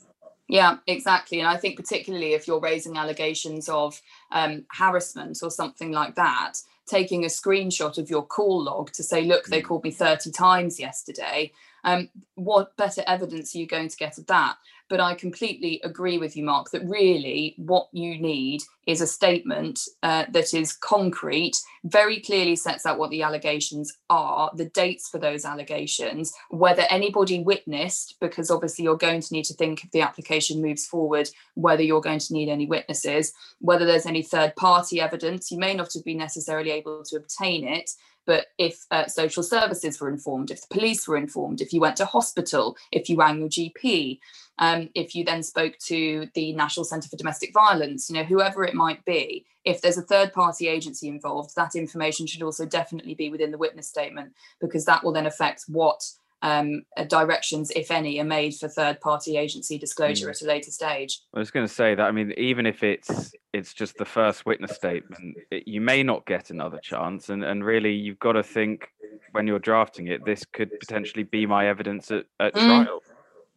Yeah, 0.49 0.77
exactly. 0.87 1.41
And 1.41 1.49
I 1.49 1.57
think 1.57 1.77
particularly 1.77 2.35
if 2.35 2.47
you're 2.47 2.61
raising 2.61 2.97
allegations 2.97 3.69
of 3.69 4.01
um, 4.31 4.65
harassment 4.71 5.39
or 5.43 5.51
something 5.51 5.91
like 5.91 6.15
that, 6.15 6.55
taking 6.87 7.25
a 7.25 7.29
screenshot 7.29 7.99
of 7.99 8.09
your 8.09 8.25
call 8.25 8.63
log 8.63 8.93
to 8.93 9.03
say, 9.03 9.23
look, 9.23 9.47
they 9.47 9.61
mm. 9.61 9.65
called 9.65 9.83
me 9.83 9.91
30 9.91 10.31
times 10.31 10.79
yesterday. 10.79 11.53
Um, 11.83 12.09
what 12.37 12.77
better 12.77 13.03
evidence 13.07 13.55
are 13.55 13.59
you 13.59 13.67
going 13.67 13.89
to 13.89 13.97
get 13.97 14.19
of 14.19 14.27
that? 14.27 14.57
But 14.89 15.01
I 15.01 15.15
completely 15.15 15.81
agree 15.83 16.19
with 16.19 16.37
you, 16.37 16.45
Mark, 16.45 16.71
that 16.71 16.87
really 16.87 17.55
what 17.59 17.89
you 17.93 18.19
need 18.21 18.63
is 18.87 19.01
a 19.01 19.07
statement 19.07 19.81
uh, 20.05 20.27
that 20.31 20.55
is 20.55 20.73
concrete, 20.73 21.57
very 21.85 22.21
clearly 22.21 22.55
sets 22.55 22.87
out 22.87 22.99
what 22.99 23.11
the 23.11 23.23
allegations 23.23 23.93
are, 24.09 24.51
the 24.55 24.67
dates 24.67 25.09
for 25.09 25.19
those 25.19 25.45
allegations, 25.45 26.33
whether 26.51 26.85
anybody 26.89 27.41
witnessed, 27.41 28.15
because 28.21 28.49
obviously 28.49 28.85
you're 28.85 28.97
going 28.97 29.21
to 29.21 29.33
need 29.33 29.45
to 29.45 29.55
think 29.55 29.83
if 29.83 29.91
the 29.91 30.03
application 30.03 30.63
moves 30.63 30.87
forward, 30.87 31.29
whether 31.55 31.83
you're 31.83 32.01
going 32.01 32.21
to 32.21 32.33
need 32.33 32.49
any 32.49 32.67
witnesses, 32.67 33.33
whether 33.59 33.85
there's 33.85 34.07
any 34.07 34.23
third 34.23 34.55
party 34.55 35.01
evidence. 35.01 35.51
You 35.51 35.59
may 35.59 35.75
not 35.75 35.93
have 35.95 36.05
been 36.05 36.19
necessarily 36.19 36.71
able 36.71 37.03
to 37.05 37.17
obtain 37.17 37.67
it, 37.67 37.91
but 38.27 38.47
if 38.59 38.85
uh, 38.91 39.07
social 39.07 39.43
services 39.43 40.01
were 40.01 40.09
informed, 40.09 40.51
if 40.51 40.61
the 40.61 40.75
police 40.75 41.07
were 41.07 41.17
informed, 41.17 41.61
if 41.61 41.73
you 41.73 41.81
went 41.81 41.97
to 41.97 42.05
hospital, 42.05 42.77
if 42.93 43.09
you 43.09 43.17
rang 43.17 43.39
your 43.39 43.49
GP, 43.49 44.19
um, 44.59 44.89
if 44.95 45.15
you 45.15 45.25
then 45.25 45.43
spoke 45.43 45.79
to 45.87 46.29
the 46.35 46.53
National 46.53 46.85
Centre 46.85 47.09
for 47.09 47.17
Domestic 47.17 47.53
Violence, 47.53 48.11
you 48.11 48.17
know, 48.17 48.25
whoever 48.25 48.65
it 48.65 48.75
might 48.75 49.05
be, 49.05 49.47
if 49.65 49.81
there's 49.81 49.99
a 49.99 50.03
third 50.03 50.33
party 50.33 50.69
agency 50.69 51.09
involved, 51.09 51.55
that 51.57 51.75
information 51.75 52.27
should 52.27 52.43
also 52.43 52.65
definitely 52.65 53.15
be 53.15 53.31
within 53.31 53.51
the 53.51 53.59
witness 53.59 53.89
statement 53.89 54.33
because 54.61 54.85
that 54.85 55.05
will 55.05 55.13
then 55.13 55.27
affect 55.27 55.65
what 55.69 56.03
um, 56.43 56.83
uh, 56.97 57.05
directions, 57.05 57.71
if 57.71 57.91
any, 57.91 58.21
are 58.21 58.25
made 58.25 58.55
for 58.55 58.69
third-party 58.69 59.37
agency 59.37 59.79
disclosure 59.79 60.29
mm. 60.29 60.31
at 60.31 60.43
a 60.43 60.47
later 60.47 60.71
stage. 60.71 61.21
I 61.35 61.39
was 61.39 61.51
going 61.51 61.67
to 61.67 61.73
say 61.73 61.95
that. 61.95 62.03
I 62.03 62.13
mean, 62.13 62.33
even 62.37 62.67
if 62.67 62.83
it's 62.83 63.33
it's 63.53 63.73
just 63.73 63.97
the 63.97 64.05
first 64.05 64.45
witness 64.47 64.75
statement, 64.75 65.37
it, 65.51 65.67
you 65.67 65.81
may 65.81 66.03
not 66.03 66.27
get 66.27 66.51
another 66.51 66.79
chance, 66.83 67.31
and 67.31 67.43
and 67.43 67.65
really, 67.65 67.93
you've 67.93 68.19
got 68.19 68.33
to 68.33 68.43
think 68.43 68.89
when 69.33 69.47
you're 69.47 69.59
drafting 69.59 70.09
it, 70.09 70.25
this 70.25 70.45
could 70.45 70.71
potentially 70.79 71.25
be 71.25 71.47
my 71.47 71.69
evidence 71.69 72.11
at, 72.11 72.27
at 72.39 72.55
mm. 72.55 72.85
trial. 72.85 73.03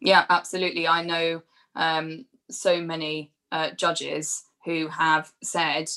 Yeah, 0.00 0.24
absolutely. 0.30 0.88
I 0.88 1.02
know 1.02 1.42
um, 1.76 2.24
so 2.50 2.80
many 2.80 3.32
uh, 3.52 3.70
judges 3.72 4.44
who 4.64 4.88
have 4.88 5.32
said 5.42 5.88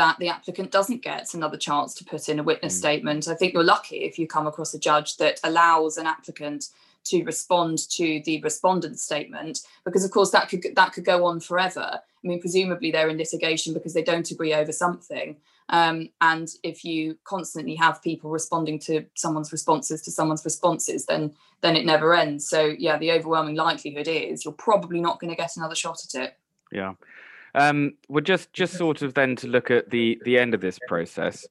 that 0.00 0.18
the 0.18 0.30
applicant 0.30 0.70
doesn't 0.70 1.02
get 1.02 1.34
another 1.34 1.58
chance 1.58 1.92
to 1.92 2.06
put 2.06 2.30
in 2.30 2.38
a 2.38 2.42
witness 2.42 2.74
mm. 2.74 2.78
statement. 2.78 3.28
I 3.28 3.34
think 3.34 3.52
you're 3.52 3.62
lucky 3.62 3.96
if 3.96 4.18
you 4.18 4.26
come 4.26 4.46
across 4.46 4.72
a 4.72 4.78
judge 4.78 5.18
that 5.18 5.38
allows 5.44 5.98
an 5.98 6.06
applicant 6.06 6.70
to 7.04 7.22
respond 7.24 7.76
to 7.90 8.22
the 8.24 8.40
respondent 8.40 8.98
statement 8.98 9.60
because 9.84 10.02
of 10.02 10.10
course 10.10 10.30
that 10.30 10.48
could 10.48 10.64
that 10.74 10.94
could 10.94 11.04
go 11.04 11.26
on 11.26 11.38
forever. 11.38 12.00
I 12.00 12.26
mean 12.26 12.40
presumably 12.40 12.90
they're 12.90 13.10
in 13.10 13.18
litigation 13.18 13.74
because 13.74 13.92
they 13.92 14.02
don't 14.02 14.30
agree 14.30 14.54
over 14.54 14.72
something. 14.72 15.36
Um, 15.68 16.08
and 16.22 16.48
if 16.62 16.82
you 16.82 17.18
constantly 17.24 17.74
have 17.74 18.02
people 18.02 18.30
responding 18.30 18.78
to 18.80 19.04
someone's 19.14 19.52
responses 19.52 20.00
to 20.02 20.10
someone's 20.10 20.46
responses 20.46 21.04
then 21.04 21.34
then 21.60 21.76
it 21.76 21.84
never 21.84 22.14
ends. 22.14 22.48
So 22.48 22.74
yeah 22.78 22.96
the 22.96 23.12
overwhelming 23.12 23.56
likelihood 23.56 24.08
is 24.08 24.46
you're 24.46 24.54
probably 24.54 25.02
not 25.02 25.20
going 25.20 25.30
to 25.30 25.36
get 25.36 25.58
another 25.58 25.74
shot 25.74 25.98
at 26.06 26.22
it. 26.22 26.38
Yeah 26.72 26.94
um, 27.54 27.94
well, 28.08 28.22
just 28.22 28.52
just 28.52 28.74
sort 28.74 29.02
of 29.02 29.14
then 29.14 29.36
to 29.36 29.46
look 29.46 29.70
at 29.70 29.90
the 29.90 30.20
the 30.24 30.38
end 30.38 30.54
of 30.54 30.60
this 30.60 30.78
process. 30.86 31.46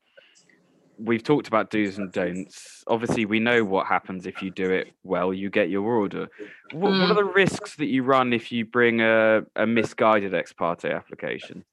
We've 0.97 1.23
talked 1.23 1.47
about 1.47 1.69
do's 1.69 1.97
and 1.97 2.11
don'ts. 2.11 2.83
Obviously, 2.87 3.25
we 3.25 3.39
know 3.39 3.63
what 3.63 3.87
happens 3.87 4.25
if 4.25 4.41
you 4.41 4.51
do 4.51 4.69
it 4.69 4.91
well. 5.03 5.33
You 5.33 5.49
get 5.49 5.69
your 5.69 5.93
order. 5.93 6.27
What, 6.73 6.91
mm. 6.91 7.01
what 7.01 7.11
are 7.11 7.13
the 7.13 7.23
risks 7.23 7.75
that 7.77 7.85
you 7.85 8.03
run 8.03 8.33
if 8.33 8.51
you 8.51 8.65
bring 8.65 8.99
a, 8.99 9.43
a 9.55 9.65
misguided 9.65 10.33
ex 10.33 10.51
parte 10.51 10.91
application? 10.91 11.63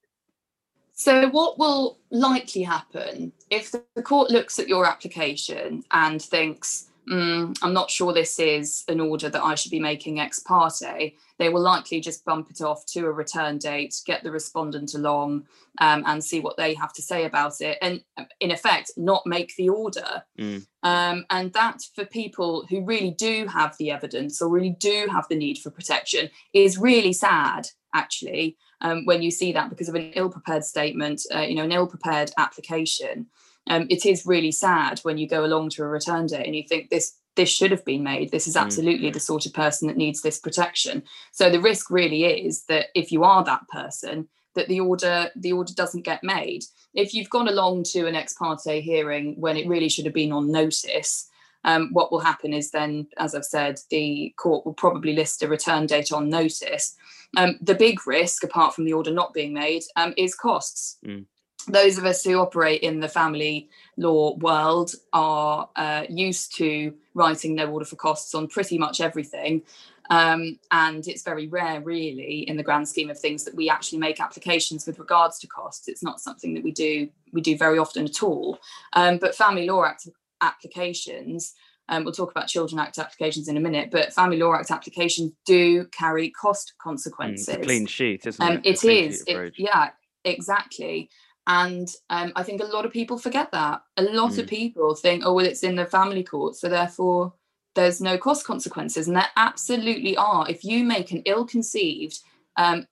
So, 0.99 1.29
what 1.29 1.59
will 1.59 1.99
likely 2.11 2.63
happen 2.63 3.33
if 3.51 3.71
the 3.71 4.03
court 4.03 4.31
looks 4.31 4.59
at 4.59 4.67
your 4.67 4.87
application 4.87 5.85
and 5.91 6.23
thinks, 6.23 6.89
mm, 7.11 7.57
I'm 7.63 7.73
not 7.73 7.91
sure 7.91 8.13
this 8.13 8.39
is 8.39 8.85
an 8.89 9.01
order 9.01 9.29
that 9.29 9.43
I 9.43 9.55
should 9.55 9.71
be 9.71 9.81
making 9.81 10.21
ex 10.21 10.41
parte, 10.41 11.15
they 11.39 11.49
will 11.49 11.61
likely 11.61 12.01
just 12.01 12.25
bump 12.25 12.51
it 12.51 12.61
off 12.61 12.87
to 12.87 13.07
a 13.07 13.13
return 13.13 13.59
date, 13.59 13.95
get 14.07 14.23
the 14.23 14.31
respondent 14.31 14.95
along, 14.95 15.47
um, 15.79 16.03
and 16.07 16.25
see 16.25 16.41
what 16.41 16.57
they 16.57 16.75
have 16.75 16.93
to 16.95 17.03
say 17.03 17.25
about 17.25 17.61
it. 17.61 17.79
And 17.83 18.03
in 18.41 18.51
effect, 18.51 18.93
not 18.97 19.27
make 19.27 19.55
the 19.57 19.69
order. 19.69 20.25
Mm. 20.39 20.67
Um, 20.83 21.27
and 21.31 21.53
that, 21.53 21.83
for 21.95 22.05
people 22.05 22.67
who 22.69 22.85
really 22.85 23.11
do 23.11 23.47
have 23.49 23.77
the 23.79 23.91
evidence 23.91 24.41
or 24.41 24.49
really 24.49 24.77
do 24.79 25.09
have 25.11 25.27
the 25.29 25.37
need 25.37 25.59
for 25.59 25.71
protection, 25.71 26.31
is 26.53 26.79
really 26.79 27.13
sad, 27.13 27.69
actually, 27.95 28.57
um, 28.81 29.05
when 29.05 29.23
you 29.23 29.31
see 29.31 29.53
that 29.53 29.71
because 29.71 29.89
of 29.89 29.95
an 29.95 30.13
ill 30.15 30.31
prepared 30.31 30.65
statement, 30.65 31.23
uh, 31.35 31.41
you 31.41 31.55
know, 31.55 31.65
an 31.65 31.73
ill 31.73 31.87
prepared 31.87 32.31
application 32.39 33.27
um, 33.69 33.87
it 33.91 34.07
is 34.07 34.27
really 34.27 34.53
sad 34.53 35.01
when 35.01 35.19
you 35.19 35.29
go 35.29 35.45
along 35.45 35.71
to 35.71 35.83
a 35.83 35.89
return 35.89 36.27
date 36.27 36.47
and 36.47 36.55
you 36.55 36.65
think 36.69 36.91
this 36.91 37.17
this 37.37 37.49
should 37.51 37.71
have 37.71 37.85
been 37.85 38.03
made. 38.03 38.31
This 38.31 38.47
is 38.47 38.57
mm. 38.57 38.63
absolutely 38.63 39.11
mm. 39.11 39.13
the 39.13 39.21
sort 39.21 39.45
of 39.45 39.53
person 39.53 39.89
that 39.89 39.97
needs 39.99 40.23
this 40.23 40.39
protection. 40.39 41.03
So 41.33 41.51
the 41.51 41.61
risk 41.61 41.91
really 41.91 42.25
is 42.25 42.65
that 42.65 42.87
if 42.95 43.13
you 43.13 43.25
are 43.25 43.45
that 43.45 43.69
person 43.69 44.29
that 44.55 44.69
the 44.69 44.81
order 44.81 45.31
the 45.37 45.53
order 45.53 45.73
doesn't 45.75 46.05
get 46.05 46.25
made. 46.25 46.65
If 46.95 47.13
you've 47.13 47.31
gone 47.31 47.49
along 47.49 47.85
to 47.93 48.07
an 48.07 48.15
ex 48.15 48.33
parte 48.33 48.81
hearing 48.81 49.39
when 49.39 49.57
it 49.57 49.69
really 49.69 49.89
should 49.89 50.07
have 50.07 50.15
been 50.15 50.33
on 50.33 50.51
notice 50.51 51.29
um, 51.65 51.91
what 51.93 52.11
will 52.13 52.21
happen 52.21 52.55
is 52.55 52.71
then 52.71 53.09
as 53.19 53.35
i've 53.35 53.45
said 53.45 53.81
the 53.91 54.33
court 54.37 54.65
will 54.65 54.73
probably 54.73 55.13
list 55.15 55.43
a 55.43 55.49
return 55.49 55.87
date 55.87 56.13
on 56.13 56.31
notice. 56.31 56.97
Um, 57.37 57.59
the 57.61 57.75
big 57.75 58.07
risk 58.07 58.45
apart 58.45 58.75
from 58.75 58.85
the 58.87 58.95
order 58.95 59.11
not 59.11 59.35
being 59.35 59.53
made 59.53 59.83
um, 59.97 60.15
is 60.17 60.35
costs. 60.35 60.97
Mm 61.05 61.27
those 61.69 61.99
of 61.99 62.05
us 62.05 62.25
who 62.25 62.39
operate 62.39 62.83
in 62.83 63.01
the 63.01 63.09
family 63.09 63.69
law 63.97 64.35
world 64.37 64.95
are 65.13 65.69
uh, 65.77 66.05
used 66.09 66.57
to 66.57 66.95
writing 67.15 67.55
no 67.55 67.71
order 67.71 67.85
for 67.85 67.97
costs 67.97 68.35
on 68.35 68.47
pretty 68.47 68.79
much 68.79 69.01
everything. 69.01 69.63
Um, 70.09 70.61
and 70.71 71.07
it's 71.09 71.25
very 71.25 71.49
rare, 71.49 71.81
really, 71.81 72.49
in 72.49 72.57
the 72.57 72.63
grand 72.63 72.89
scheme 72.89 73.11
of 73.11 73.19
things, 73.19 73.45
that 73.45 73.55
we 73.55 73.69
actually 73.69 73.99
make 73.99 74.21
applications 74.21 74.87
with 74.87 74.99
regards 74.99 75.39
to 75.41 75.49
costs. 75.49 75.89
It's 75.89 76.03
not 76.03 76.21
something 76.21 76.55
that 76.55 76.63
we 76.63 76.73
do 76.73 77.09
we 77.33 77.41
do 77.41 77.57
very 77.57 77.79
often 77.79 78.05
at 78.05 78.23
all. 78.23 78.59
Um, 78.93 79.19
but 79.19 79.35
Family 79.35 79.67
Law 79.67 79.85
Act 79.85 80.09
applications, 80.41 81.55
um, 81.89 82.05
we'll 82.05 82.15
talk 82.15 82.31
about 82.31 82.47
Children 82.47 82.79
Act 82.79 82.99
applications 82.99 83.49
in 83.49 83.57
a 83.57 83.61
minute, 83.61 83.91
but 83.91 84.13
Family 84.13 84.39
Law 84.39 84.55
Act 84.55 84.71
applications 84.71 85.33
do 85.45 85.87
carry 85.87 86.31
cost 86.31 86.75
consequences. 86.79 87.57
Mm, 87.57 87.63
clean 87.65 87.87
sheet, 87.87 88.27
isn't 88.27 88.47
it? 88.47 88.57
Um, 88.57 88.61
it 88.65 88.85
is. 88.85 89.25
It, 89.27 89.55
yeah, 89.57 89.91
exactly. 90.25 91.11
And 91.47 91.89
um, 92.11 92.33
I 92.35 92.43
think 92.43 92.61
a 92.61 92.67
lot 92.67 92.85
of 92.85 92.93
people 92.93 93.19
forget 93.19 93.53
that. 93.53 93.83
A 93.97 94.03
lot 94.03 94.33
mm. 94.33 94.39
of 94.39 94.47
people 94.49 94.95
think, 94.95 95.23
oh, 95.25 95.33
well, 95.33 95.47
it's 95.47 95.63
in 95.63 95.77
the 95.77 95.87
family 95.87 96.25
court, 96.25 96.57
so 96.57 96.69
therefore 96.69 97.35
there's 97.77 98.01
no 98.01 98.19
cost 98.19 98.45
consequences. 98.45 99.07
And 99.07 99.17
there 99.17 99.29
absolutely 99.37 100.17
are. 100.17 100.49
If 100.49 100.65
you 100.65 100.83
make 100.83 101.13
an 101.13 101.23
ill 101.25 101.47
conceived 101.47 102.19
um, 102.57 102.87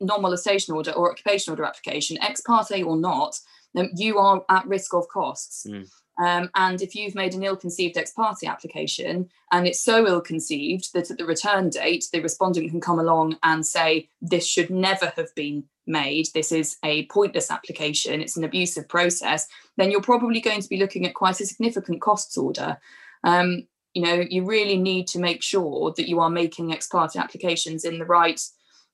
non 0.00 0.20
molestation 0.20 0.74
order 0.74 0.90
or 0.92 1.10
occupation 1.10 1.52
order 1.52 1.64
application, 1.64 2.18
ex 2.20 2.42
parte 2.42 2.82
or 2.82 2.96
not, 2.96 3.38
then 3.72 3.90
you 3.96 4.18
are 4.18 4.44
at 4.50 4.66
risk 4.66 4.92
of 4.94 5.08
costs. 5.08 5.66
Mm. 5.68 5.88
Um, 6.18 6.50
and 6.54 6.82
if 6.82 6.94
you've 6.94 7.14
made 7.14 7.34
an 7.34 7.42
ill 7.42 7.56
conceived 7.56 7.96
ex 7.96 8.10
parte 8.10 8.46
application 8.46 9.30
and 9.52 9.66
it's 9.66 9.80
so 9.80 10.06
ill 10.06 10.20
conceived 10.20 10.92
that 10.92 11.10
at 11.10 11.16
the 11.16 11.24
return 11.24 11.70
date, 11.70 12.08
the 12.12 12.20
respondent 12.20 12.70
can 12.70 12.80
come 12.80 12.98
along 12.98 13.38
and 13.42 13.64
say, 13.64 14.08
this 14.20 14.46
should 14.46 14.70
never 14.70 15.12
have 15.16 15.34
been 15.34 15.64
made, 15.86 16.28
this 16.34 16.52
is 16.52 16.76
a 16.84 17.06
pointless 17.06 17.50
application, 17.50 18.20
it's 18.20 18.36
an 18.36 18.44
abusive 18.44 18.88
process, 18.88 19.48
then 19.76 19.90
you're 19.90 20.02
probably 20.02 20.40
going 20.40 20.60
to 20.60 20.68
be 20.68 20.76
looking 20.76 21.06
at 21.06 21.14
quite 21.14 21.40
a 21.40 21.46
significant 21.46 22.00
costs 22.00 22.36
order. 22.36 22.78
Um, 23.24 23.66
you 23.94 24.02
know, 24.02 24.24
you 24.28 24.44
really 24.44 24.76
need 24.76 25.06
to 25.08 25.18
make 25.18 25.42
sure 25.42 25.92
that 25.96 26.08
you 26.08 26.20
are 26.20 26.30
making 26.30 26.72
ex 26.72 26.86
parte 26.86 27.18
applications 27.18 27.84
in 27.84 27.98
the 27.98 28.04
right, 28.04 28.40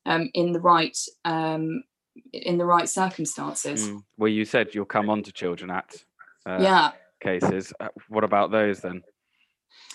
um, 0.06 0.30
in 0.32 0.52
the 0.52 0.60
right, 0.60 0.96
um, 1.24 1.82
in 2.32 2.56
the 2.56 2.64
right 2.64 2.88
circumstances. 2.88 3.88
Mm. 3.88 4.04
Well, 4.16 4.30
you 4.30 4.44
said 4.44 4.74
you'll 4.74 4.86
come 4.86 5.10
on 5.10 5.22
to 5.24 5.32
Children 5.32 5.70
Act. 5.70 6.06
Uh, 6.46 6.58
yeah. 6.62 6.92
Cases. 7.20 7.72
Uh, 7.80 7.88
what 8.08 8.24
about 8.24 8.50
those 8.50 8.80
then? 8.80 9.02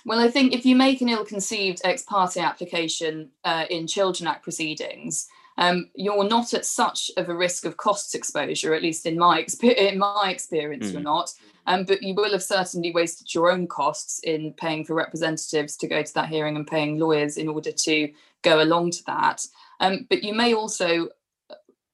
Well, 0.06 0.20
I 0.20 0.30
think 0.30 0.54
if 0.54 0.66
you 0.66 0.76
make 0.76 1.02
an 1.02 1.10
ill-conceived 1.10 1.82
ex 1.84 2.04
parte 2.04 2.40
application 2.40 3.30
uh, 3.44 3.66
in 3.70 3.88
Children 3.88 4.28
Act 4.28 4.44
proceedings, 4.44 5.28
um, 5.58 5.90
you're 5.96 6.28
not 6.28 6.54
at 6.54 6.66
such 6.66 7.12
of 7.18 7.30
a 7.30 7.36
risk 7.36 7.66
of 7.66 7.78
costs 7.78 8.16
exposure, 8.16 8.74
at 8.74 8.82
least 8.82 9.06
in 9.06 9.18
my, 9.18 9.42
exp- 9.42 9.76
in 9.76 10.00
my 10.00 10.30
experience, 10.32 10.88
mm. 10.88 10.94
you're 10.94 11.02
not. 11.02 11.32
Um, 11.68 11.84
but 11.84 12.02
you 12.02 12.16
will 12.16 12.32
have 12.32 12.42
certainly 12.42 12.92
wasted 12.92 13.34
your 13.34 13.52
own 13.52 13.68
costs 13.68 14.20
in 14.24 14.54
paying 14.54 14.84
for 14.84 14.96
representatives 14.96 15.78
to 15.78 15.88
go 15.88 16.02
to 16.02 16.14
that 16.16 16.30
hearing 16.30 16.56
and 16.56 16.66
paying 16.66 16.98
lawyers 16.98 17.38
in 17.38 17.48
order 17.48 17.72
to 17.72 18.12
go 18.42 18.64
along 18.64 18.92
to 18.92 19.04
that. 19.06 19.46
Um, 19.80 20.08
but 20.10 20.24
you 20.24 20.34
may 20.34 20.56
also 20.56 21.10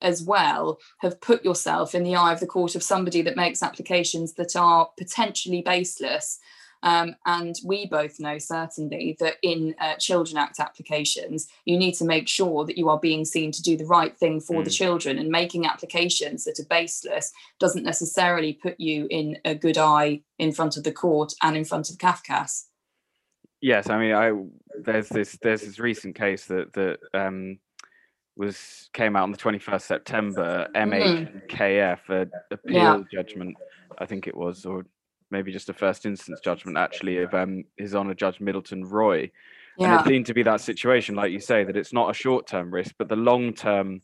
as 0.01 0.21
well 0.23 0.79
have 0.99 1.19
put 1.21 1.43
yourself 1.43 1.95
in 1.95 2.03
the 2.03 2.15
eye 2.15 2.33
of 2.33 2.39
the 2.39 2.47
court 2.47 2.75
of 2.75 2.83
somebody 2.83 3.21
that 3.21 3.35
makes 3.35 3.63
applications 3.63 4.33
that 4.33 4.55
are 4.55 4.89
potentially 4.97 5.61
baseless 5.61 6.39
um, 6.83 7.15
and 7.25 7.55
we 7.65 7.87
both 7.87 8.19
know 8.19 8.37
certainly 8.37 9.17
that 9.19 9.37
in 9.41 9.75
uh, 9.79 9.95
Children 9.95 10.37
Act 10.37 10.59
applications, 10.59 11.47
you 11.65 11.77
need 11.77 11.93
to 11.93 12.05
make 12.05 12.27
sure 12.27 12.65
that 12.65 12.77
you 12.77 12.89
are 12.89 12.99
being 12.99 13.25
seen 13.25 13.51
to 13.51 13.61
do 13.61 13.77
the 13.77 13.85
right 13.85 14.17
thing 14.17 14.39
for 14.39 14.61
mm. 14.61 14.63
the 14.63 14.69
children. 14.69 15.17
And 15.17 15.29
making 15.29 15.65
applications 15.65 16.45
that 16.45 16.59
are 16.59 16.65
baseless 16.65 17.31
doesn't 17.59 17.83
necessarily 17.83 18.53
put 18.53 18.79
you 18.79 19.07
in 19.09 19.37
a 19.43 19.55
good 19.55 19.77
eye 19.77 20.21
in 20.37 20.51
front 20.51 20.77
of 20.77 20.83
the 20.83 20.91
court 20.91 21.33
and 21.41 21.57
in 21.57 21.65
front 21.65 21.89
of 21.89 21.97
CAFCASS. 21.97 22.65
Yes, 23.59 23.89
I 23.89 23.97
mean, 23.97 24.13
I 24.13 24.33
there's 24.79 25.09
this 25.09 25.35
there's 25.41 25.61
this 25.61 25.79
recent 25.79 26.15
case 26.15 26.45
that 26.45 26.73
that 26.73 26.99
um, 27.15 27.57
was 28.37 28.89
came 28.93 29.15
out 29.15 29.23
on 29.23 29.31
the 29.31 29.37
21st 29.37 29.81
September. 29.81 30.67
MHKF, 30.75 31.99
mm. 32.07 32.09
a 32.09 32.53
appeal 32.53 32.73
yeah. 32.73 32.99
judgment, 33.11 33.55
I 33.97 34.05
think 34.05 34.27
it 34.27 34.35
was, 34.35 34.65
or 34.65 34.85
maybe 35.31 35.51
just 35.51 35.69
a 35.69 35.73
first 35.73 36.05
instance 36.05 36.39
judgment 36.43 36.77
actually 36.77 37.17
of 37.17 37.33
um, 37.33 37.63
His 37.77 37.95
Honour 37.95 38.13
Judge 38.13 38.39
Middleton 38.39 38.85
Roy. 38.85 39.31
Yeah. 39.77 39.99
And 39.99 40.01
it 40.01 40.09
seemed 40.09 40.25
to 40.27 40.33
be 40.33 40.43
that 40.43 40.61
situation, 40.61 41.15
like 41.15 41.31
you 41.31 41.39
say, 41.39 41.63
that 41.63 41.77
it's 41.77 41.93
not 41.93 42.09
a 42.09 42.13
short 42.13 42.47
term 42.47 42.73
risk, 42.73 42.95
but 42.97 43.09
the 43.09 43.15
long 43.15 43.53
term 43.53 44.01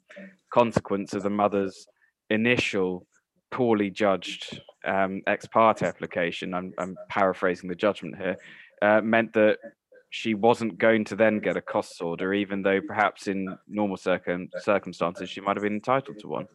consequence 0.53 1.13
of 1.13 1.23
the 1.23 1.29
mother's 1.29 1.87
initial 2.29 3.07
poorly 3.51 3.89
judged 3.89 4.61
um, 4.85 5.21
ex 5.27 5.45
parte 5.45 5.85
application, 5.85 6.53
I'm, 6.53 6.73
I'm, 6.77 6.95
paraphrasing 7.09 7.69
the 7.69 7.75
judgment 7.75 8.17
here, 8.17 8.37
uh, 8.81 9.01
meant 9.01 9.33
that 9.33 9.57
she 10.13 10.36
wasn't 10.36 10.78
going 10.78 11.04
to 11.04 11.15
then 11.15 11.39
get 11.39 11.58
a 11.58 11.62
costs 11.62 11.99
order, 11.99 12.36
even 12.36 12.62
though 12.62 12.80
perhaps 12.80 13.28
in 13.28 13.58
normal 13.67 13.97
circum- 13.97 14.47
circumstances 14.60 15.28
she 15.28 15.41
might 15.41 15.58
have 15.58 15.63
been 15.63 15.73
entitled 15.73 16.19
to 16.19 16.28
one. 16.28 16.47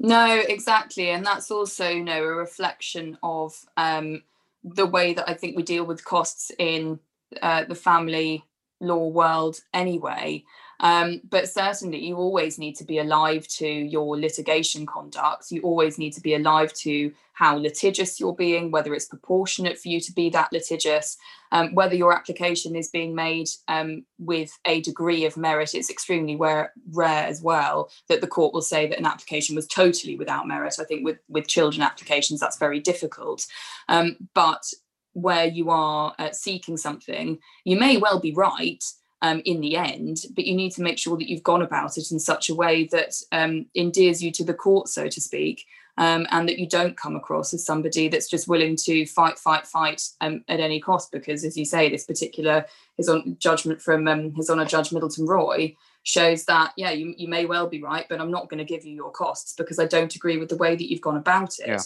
No, 0.00 0.42
exactly, 0.48 1.10
and 1.10 1.24
that's 1.24 1.52
also 1.52 1.88
you 1.88 2.02
know 2.02 2.24
a 2.24 2.34
reflection 2.34 3.16
of 3.22 3.54
um, 3.76 4.24
the 4.64 4.84
way 4.84 5.14
that 5.14 5.30
I 5.30 5.34
think 5.34 5.56
we 5.56 5.62
deal 5.62 5.84
with 5.84 6.04
costs 6.04 6.50
in 6.58 6.98
uh, 7.40 7.66
the 7.66 7.76
family 7.76 8.44
law 8.80 9.06
world 9.06 9.60
anyway. 9.72 10.42
Um, 10.82 11.20
but 11.30 11.48
certainly, 11.48 12.04
you 12.04 12.16
always 12.16 12.58
need 12.58 12.74
to 12.76 12.84
be 12.84 12.98
alive 12.98 13.46
to 13.48 13.66
your 13.66 14.18
litigation 14.18 14.84
conduct. 14.84 15.52
You 15.52 15.62
always 15.62 15.96
need 15.96 16.12
to 16.14 16.20
be 16.20 16.34
alive 16.34 16.72
to 16.74 17.12
how 17.34 17.56
litigious 17.56 18.18
you're 18.18 18.34
being, 18.34 18.70
whether 18.70 18.92
it's 18.92 19.06
proportionate 19.06 19.78
for 19.78 19.88
you 19.88 20.00
to 20.00 20.12
be 20.12 20.28
that 20.30 20.52
litigious, 20.52 21.16
um, 21.52 21.74
whether 21.74 21.94
your 21.94 22.12
application 22.12 22.74
is 22.74 22.88
being 22.88 23.14
made 23.14 23.48
um, 23.68 24.04
with 24.18 24.58
a 24.66 24.80
degree 24.82 25.24
of 25.24 25.36
merit. 25.36 25.74
It's 25.74 25.88
extremely 25.88 26.36
rare, 26.36 26.72
rare 26.90 27.26
as 27.26 27.40
well 27.40 27.88
that 28.08 28.20
the 28.20 28.26
court 28.26 28.52
will 28.52 28.60
say 28.60 28.88
that 28.88 28.98
an 28.98 29.06
application 29.06 29.54
was 29.54 29.68
totally 29.68 30.16
without 30.16 30.48
merit. 30.48 30.74
I 30.80 30.84
think 30.84 31.04
with, 31.04 31.18
with 31.28 31.46
children 31.46 31.82
applications, 31.82 32.40
that's 32.40 32.58
very 32.58 32.80
difficult. 32.80 33.46
Um, 33.88 34.16
but 34.34 34.64
where 35.12 35.46
you 35.46 35.70
are 35.70 36.14
uh, 36.18 36.32
seeking 36.32 36.76
something, 36.76 37.38
you 37.64 37.78
may 37.78 37.98
well 37.98 38.18
be 38.18 38.32
right 38.32 38.82
um, 39.22 39.40
in 39.44 39.60
the 39.60 39.76
end, 39.76 40.24
but 40.34 40.44
you 40.44 40.54
need 40.54 40.72
to 40.72 40.82
make 40.82 40.98
sure 40.98 41.16
that 41.16 41.28
you've 41.28 41.42
gone 41.42 41.62
about 41.62 41.96
it 41.96 42.10
in 42.10 42.18
such 42.18 42.50
a 42.50 42.54
way 42.54 42.88
that 42.88 43.14
um, 43.30 43.66
endears 43.74 44.22
you 44.22 44.30
to 44.32 44.44
the 44.44 44.52
court, 44.52 44.88
so 44.88 45.08
to 45.08 45.20
speak, 45.20 45.64
um, 45.96 46.26
and 46.30 46.48
that 46.48 46.58
you 46.58 46.68
don't 46.68 46.96
come 46.96 47.14
across 47.14 47.54
as 47.54 47.64
somebody 47.64 48.08
that's 48.08 48.28
just 48.28 48.48
willing 48.48 48.76
to 48.76 49.06
fight, 49.06 49.38
fight, 49.38 49.66
fight 49.66 50.02
um, 50.20 50.44
at 50.48 50.60
any 50.60 50.80
cost. 50.80 51.12
Because, 51.12 51.44
as 51.44 51.56
you 51.56 51.64
say, 51.64 51.88
this 51.88 52.04
particular 52.04 52.66
his 52.96 53.08
on 53.08 53.36
judgment 53.38 53.80
from 53.80 54.08
um, 54.08 54.32
his 54.34 54.50
honour 54.50 54.64
Judge 54.64 54.92
Middleton 54.92 55.26
Roy 55.26 55.76
shows 56.02 56.44
that 56.46 56.72
yeah, 56.76 56.90
you, 56.90 57.14
you 57.16 57.28
may 57.28 57.46
well 57.46 57.68
be 57.68 57.80
right, 57.80 58.06
but 58.08 58.20
I'm 58.20 58.32
not 58.32 58.48
going 58.48 58.58
to 58.58 58.64
give 58.64 58.84
you 58.84 58.92
your 58.92 59.12
costs 59.12 59.54
because 59.56 59.78
I 59.78 59.86
don't 59.86 60.14
agree 60.16 60.36
with 60.36 60.48
the 60.48 60.56
way 60.56 60.74
that 60.74 60.90
you've 60.90 61.00
gone 61.00 61.16
about 61.16 61.58
it. 61.60 61.68
Yeah. 61.68 61.78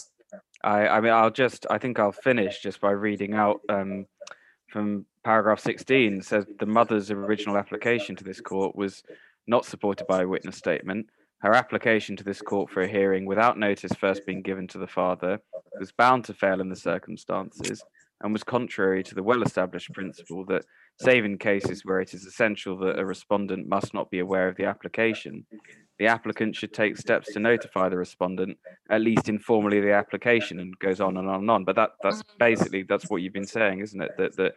I, 0.63 0.87
I 0.87 1.01
mean, 1.01 1.13
I'll 1.13 1.29
just, 1.29 1.67
I 1.69 1.77
think 1.77 1.99
I'll 1.99 2.11
finish 2.11 2.61
just 2.61 2.81
by 2.81 2.91
reading 2.91 3.35
out 3.35 3.61
um, 3.69 4.07
from 4.67 5.05
paragraph 5.23 5.59
16 5.59 6.21
says 6.21 6.45
the 6.59 6.65
mother's 6.65 7.11
original 7.11 7.57
application 7.57 8.15
to 8.15 8.23
this 8.23 8.41
court 8.41 8.75
was 8.75 9.03
not 9.47 9.65
supported 9.65 10.05
by 10.07 10.21
a 10.21 10.27
witness 10.27 10.57
statement. 10.57 11.07
Her 11.39 11.53
application 11.53 12.15
to 12.17 12.23
this 12.23 12.41
court 12.41 12.69
for 12.69 12.81
a 12.81 12.87
hearing 12.87 13.25
without 13.25 13.57
notice 13.57 13.93
first 13.93 14.25
being 14.25 14.41
given 14.41 14.67
to 14.69 14.77
the 14.77 14.87
father 14.87 15.39
was 15.79 15.91
bound 15.91 16.25
to 16.25 16.33
fail 16.33 16.59
in 16.61 16.69
the 16.69 16.75
circumstances 16.75 17.83
and 18.21 18.33
was 18.33 18.43
contrary 18.43 19.03
to 19.03 19.15
the 19.15 19.23
well 19.23 19.43
established 19.43 19.93
principle 19.93 20.43
that, 20.45 20.65
save 20.99 21.25
in 21.25 21.37
cases 21.37 21.83
where 21.85 22.01
it 22.01 22.13
is 22.13 22.25
essential 22.25 22.77
that 22.77 22.99
a 22.99 23.05
respondent 23.05 23.67
must 23.67 23.93
not 23.93 24.09
be 24.09 24.19
aware 24.19 24.47
of 24.47 24.55
the 24.57 24.65
application, 24.65 25.45
the 25.99 26.07
applicant 26.07 26.55
should 26.55 26.73
take 26.73 26.97
steps 26.97 27.33
to 27.33 27.39
notify 27.39 27.89
the 27.89 27.97
respondent, 27.97 28.57
at 28.89 29.01
least 29.01 29.29
informally, 29.29 29.79
the 29.79 29.93
application, 29.93 30.59
and 30.59 30.77
goes 30.79 31.01
on 31.01 31.17
and 31.17 31.27
on 31.27 31.41
and 31.41 31.51
on. 31.51 31.63
But 31.63 31.75
that 31.75 31.91
that's 32.03 32.21
mm. 32.21 32.37
basically 32.39 32.83
that's 32.83 33.09
what 33.09 33.21
you've 33.21 33.33
been 33.33 33.47
saying, 33.47 33.79
isn't 33.79 34.01
it? 34.01 34.11
That 34.17 34.35
that 34.37 34.53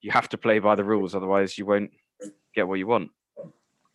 you 0.00 0.10
have 0.10 0.28
to 0.30 0.38
play 0.38 0.58
by 0.58 0.74
the 0.74 0.84
rules, 0.84 1.14
otherwise 1.14 1.58
you 1.58 1.66
won't 1.66 1.90
get 2.54 2.66
what 2.66 2.78
you 2.78 2.86
want. 2.86 3.10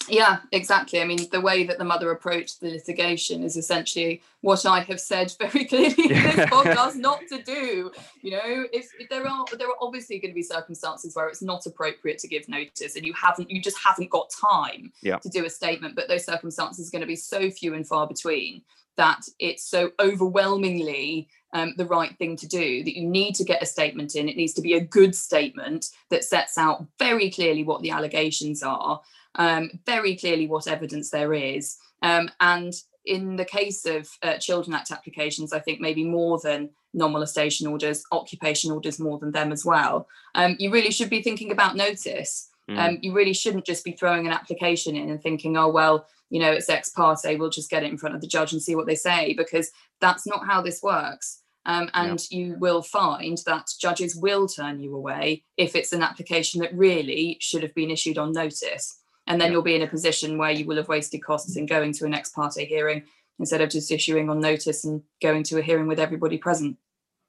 Yeah, 0.10 0.40
exactly. 0.52 1.02
I 1.02 1.06
mean, 1.06 1.28
the 1.32 1.42
way 1.42 1.64
that 1.66 1.78
the 1.78 1.84
mother 1.84 2.12
approached 2.12 2.60
the 2.60 2.72
litigation 2.72 3.44
is 3.44 3.58
essentially 3.58 4.22
what 4.42 4.66
I 4.66 4.82
have 4.82 5.00
said 5.00 5.34
very 5.40 5.66
clearly 5.66 5.96
in 5.98 6.10
this 6.10 6.50
podcast 6.50 6.96
not 6.96 7.22
to 7.30 7.42
do. 7.42 7.92
You 8.22 8.32
know, 8.32 8.66
if, 8.74 8.90
if, 9.00 9.10
there 9.10 9.28
are 9.28 9.46
there 9.58 9.68
are 9.68 9.76
obviously 9.82 10.20
going 10.20 10.32
to 10.32 10.36
be 10.36 10.44
circumstances 10.44 11.16
where 11.16 11.28
it's 11.28 11.42
not 11.42 11.66
appropriate 11.66 12.20
to 12.20 12.28
give 12.28 12.48
notice, 12.48 12.96
and 12.96 13.06
you 13.06 13.14
haven't 13.14 13.50
you 13.50 13.62
just 13.62 13.78
haven't 13.78 14.10
got 14.10 14.30
time 14.30 14.92
yeah. 15.02 15.18
to 15.18 15.30
do 15.30 15.46
a 15.46 15.50
statement. 15.50 15.96
But 15.96 16.08
those 16.08 16.26
circumstances 16.26 16.88
are 16.88 16.92
going 16.92 17.02
to 17.02 17.08
be 17.08 17.16
so 17.16 17.50
few 17.50 17.74
and 17.74 17.88
far 17.88 18.08
between 18.08 18.64
that 18.96 19.22
it's 19.40 19.64
so 19.64 19.92
overwhelmingly 20.00 21.28
um, 21.54 21.74
the 21.78 21.86
right 21.86 22.18
thing 22.18 22.36
to 22.38 22.48
do 22.48 22.84
that 22.84 22.98
you 22.98 23.08
need 23.08 23.36
to 23.36 23.44
get 23.44 23.62
a 23.62 23.66
statement 23.66 24.16
in. 24.16 24.28
It 24.28 24.38
needs 24.38 24.54
to 24.54 24.62
be 24.62 24.74
a 24.74 24.82
good 24.82 25.16
statement 25.16 25.88
that 26.10 26.24
sets 26.24 26.58
out 26.58 26.86
very 27.00 27.30
clearly 27.30 27.64
what 27.64 27.82
the 27.82 27.92
allegations 27.92 28.64
are, 28.64 29.02
um, 29.36 29.72
very 29.86 30.16
clearly 30.16 30.48
what 30.48 30.68
evidence 30.68 31.10
there 31.10 31.34
is. 31.34 31.78
Um, 32.02 32.30
and 32.40 32.74
in 33.06 33.36
the 33.36 33.46
case 33.46 33.86
of 33.86 34.10
uh, 34.22 34.38
Children 34.38 34.76
Act 34.76 34.92
applications, 34.92 35.54
I 35.54 35.60
think 35.60 35.80
maybe 35.80 36.04
more 36.04 36.40
than 36.44 36.70
non-molestation 36.94 37.68
orders, 37.68 38.04
occupation 38.12 38.72
orders 38.72 39.00
more 39.00 39.20
than 39.20 39.32
them 39.32 39.52
as 39.52 39.66
well. 39.66 40.08
Um, 40.36 40.56
you 40.60 40.72
really 40.72 40.92
should 40.92 41.10
be 41.10 41.24
thinking 41.24 41.52
about 41.52 41.76
notice. 41.76 42.50
Mm. 42.70 42.78
Um, 42.78 42.98
you 43.02 43.14
really 43.14 43.34
shouldn't 43.34 43.66
just 43.66 43.84
be 43.84 43.92
throwing 43.92 44.26
an 44.26 44.34
application 44.34 44.96
in 44.96 45.10
and 45.10 45.22
thinking, 45.22 45.58
oh, 45.58 45.70
well, 45.70 46.06
you 46.30 46.40
know, 46.40 46.52
it's 46.52 46.70
ex 46.70 46.90
parte, 46.90 47.36
we'll 47.36 47.50
just 47.50 47.70
get 47.70 47.84
it 47.84 47.92
in 47.92 47.98
front 47.98 48.16
of 48.16 48.22
the 48.22 48.28
judge 48.28 48.54
and 48.54 48.62
see 48.62 48.76
what 48.76 48.88
they 48.88 48.96
say, 48.96 49.34
because 49.34 49.72
that's 50.00 50.26
not 50.26 50.46
how 50.46 50.62
this 50.62 50.82
works. 50.82 51.42
Um, 51.66 51.90
and 51.94 52.20
yeah. 52.30 52.38
you 52.38 52.56
will 52.60 52.82
find 52.82 53.38
that 53.46 53.70
judges 53.80 54.16
will 54.16 54.48
turn 54.48 54.80
you 54.80 54.96
away 54.96 55.44
if 55.58 55.76
it's 55.76 55.94
an 55.94 56.04
application 56.04 56.62
that 56.62 56.76
really 56.76 57.38
should 57.40 57.64
have 57.64 57.74
been 57.74 57.92
issued 57.92 58.18
on 58.18 58.34
notice. 58.34 59.00
And 59.28 59.40
then 59.40 59.48
yeah. 59.48 59.54
you'll 59.54 59.62
be 59.62 59.76
in 59.76 59.82
a 59.82 59.88
position 59.88 60.38
where 60.38 60.52
you 60.52 60.66
will 60.66 60.78
have 60.78 60.90
wasted 60.90 61.24
costs 61.24 61.56
in 61.56 61.66
going 61.66 61.94
to 61.94 62.06
an 62.06 62.14
ex 62.14 62.30
parte 62.30 62.66
hearing 62.66 63.04
instead 63.40 63.62
of 63.62 63.70
just 63.70 63.92
issuing 63.92 64.30
on 64.30 64.40
notice 64.40 64.84
and 64.84 65.02
going 65.22 65.44
to 65.44 65.58
a 65.58 65.62
hearing 65.62 65.88
with 65.88 66.00
everybody 66.00 66.38
present. 66.38 66.78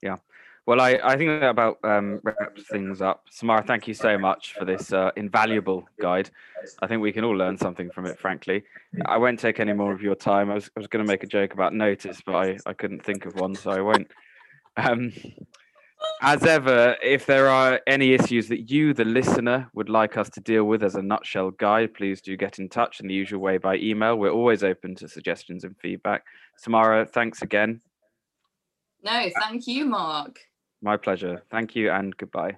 Yeah. 0.02 0.16
Well, 0.66 0.80
I, 0.80 0.98
I 1.04 1.16
think 1.16 1.28
that 1.40 1.50
about 1.50 1.78
um, 1.84 2.20
wraps 2.22 2.62
things 2.70 3.02
up. 3.02 3.26
Samara, 3.30 3.62
thank 3.62 3.86
you 3.86 3.92
so 3.92 4.16
much 4.16 4.54
for 4.54 4.64
this 4.64 4.94
uh, 4.94 5.10
invaluable 5.14 5.86
guide. 6.00 6.30
I 6.80 6.86
think 6.86 7.02
we 7.02 7.12
can 7.12 7.22
all 7.22 7.36
learn 7.36 7.58
something 7.58 7.90
from 7.90 8.06
it, 8.06 8.18
frankly. 8.18 8.64
I 9.04 9.18
won't 9.18 9.38
take 9.38 9.60
any 9.60 9.74
more 9.74 9.92
of 9.92 10.00
your 10.00 10.14
time. 10.14 10.50
I 10.50 10.54
was, 10.54 10.70
I 10.74 10.80
was 10.80 10.86
going 10.86 11.04
to 11.04 11.10
make 11.10 11.22
a 11.22 11.26
joke 11.26 11.52
about 11.52 11.74
notice, 11.74 12.22
but 12.24 12.34
I, 12.34 12.58
I 12.64 12.72
couldn't 12.72 13.04
think 13.04 13.26
of 13.26 13.34
one, 13.34 13.54
so 13.54 13.70
I 13.70 13.80
won't. 13.82 14.10
Um, 14.76 15.12
as 16.20 16.44
ever, 16.44 16.96
if 17.02 17.26
there 17.26 17.48
are 17.48 17.80
any 17.86 18.12
issues 18.12 18.48
that 18.48 18.70
you, 18.70 18.94
the 18.94 19.04
listener, 19.04 19.68
would 19.74 19.88
like 19.88 20.16
us 20.16 20.30
to 20.30 20.40
deal 20.40 20.64
with 20.64 20.82
as 20.82 20.94
a 20.94 21.02
nutshell 21.02 21.50
guide, 21.52 21.94
please 21.94 22.20
do 22.20 22.36
get 22.36 22.58
in 22.58 22.68
touch 22.68 23.00
in 23.00 23.06
the 23.06 23.14
usual 23.14 23.40
way 23.40 23.58
by 23.58 23.76
email. 23.76 24.16
We're 24.16 24.30
always 24.30 24.64
open 24.64 24.94
to 24.96 25.08
suggestions 25.08 25.64
and 25.64 25.76
feedback. 25.80 26.24
Samara, 26.58 27.06
thanks 27.06 27.42
again. 27.42 27.80
No, 29.02 29.28
thank 29.40 29.66
you, 29.66 29.84
Mark. 29.84 30.38
My 30.82 30.96
pleasure. 30.96 31.42
Thank 31.50 31.76
you 31.76 31.90
and 31.90 32.16
goodbye. 32.16 32.56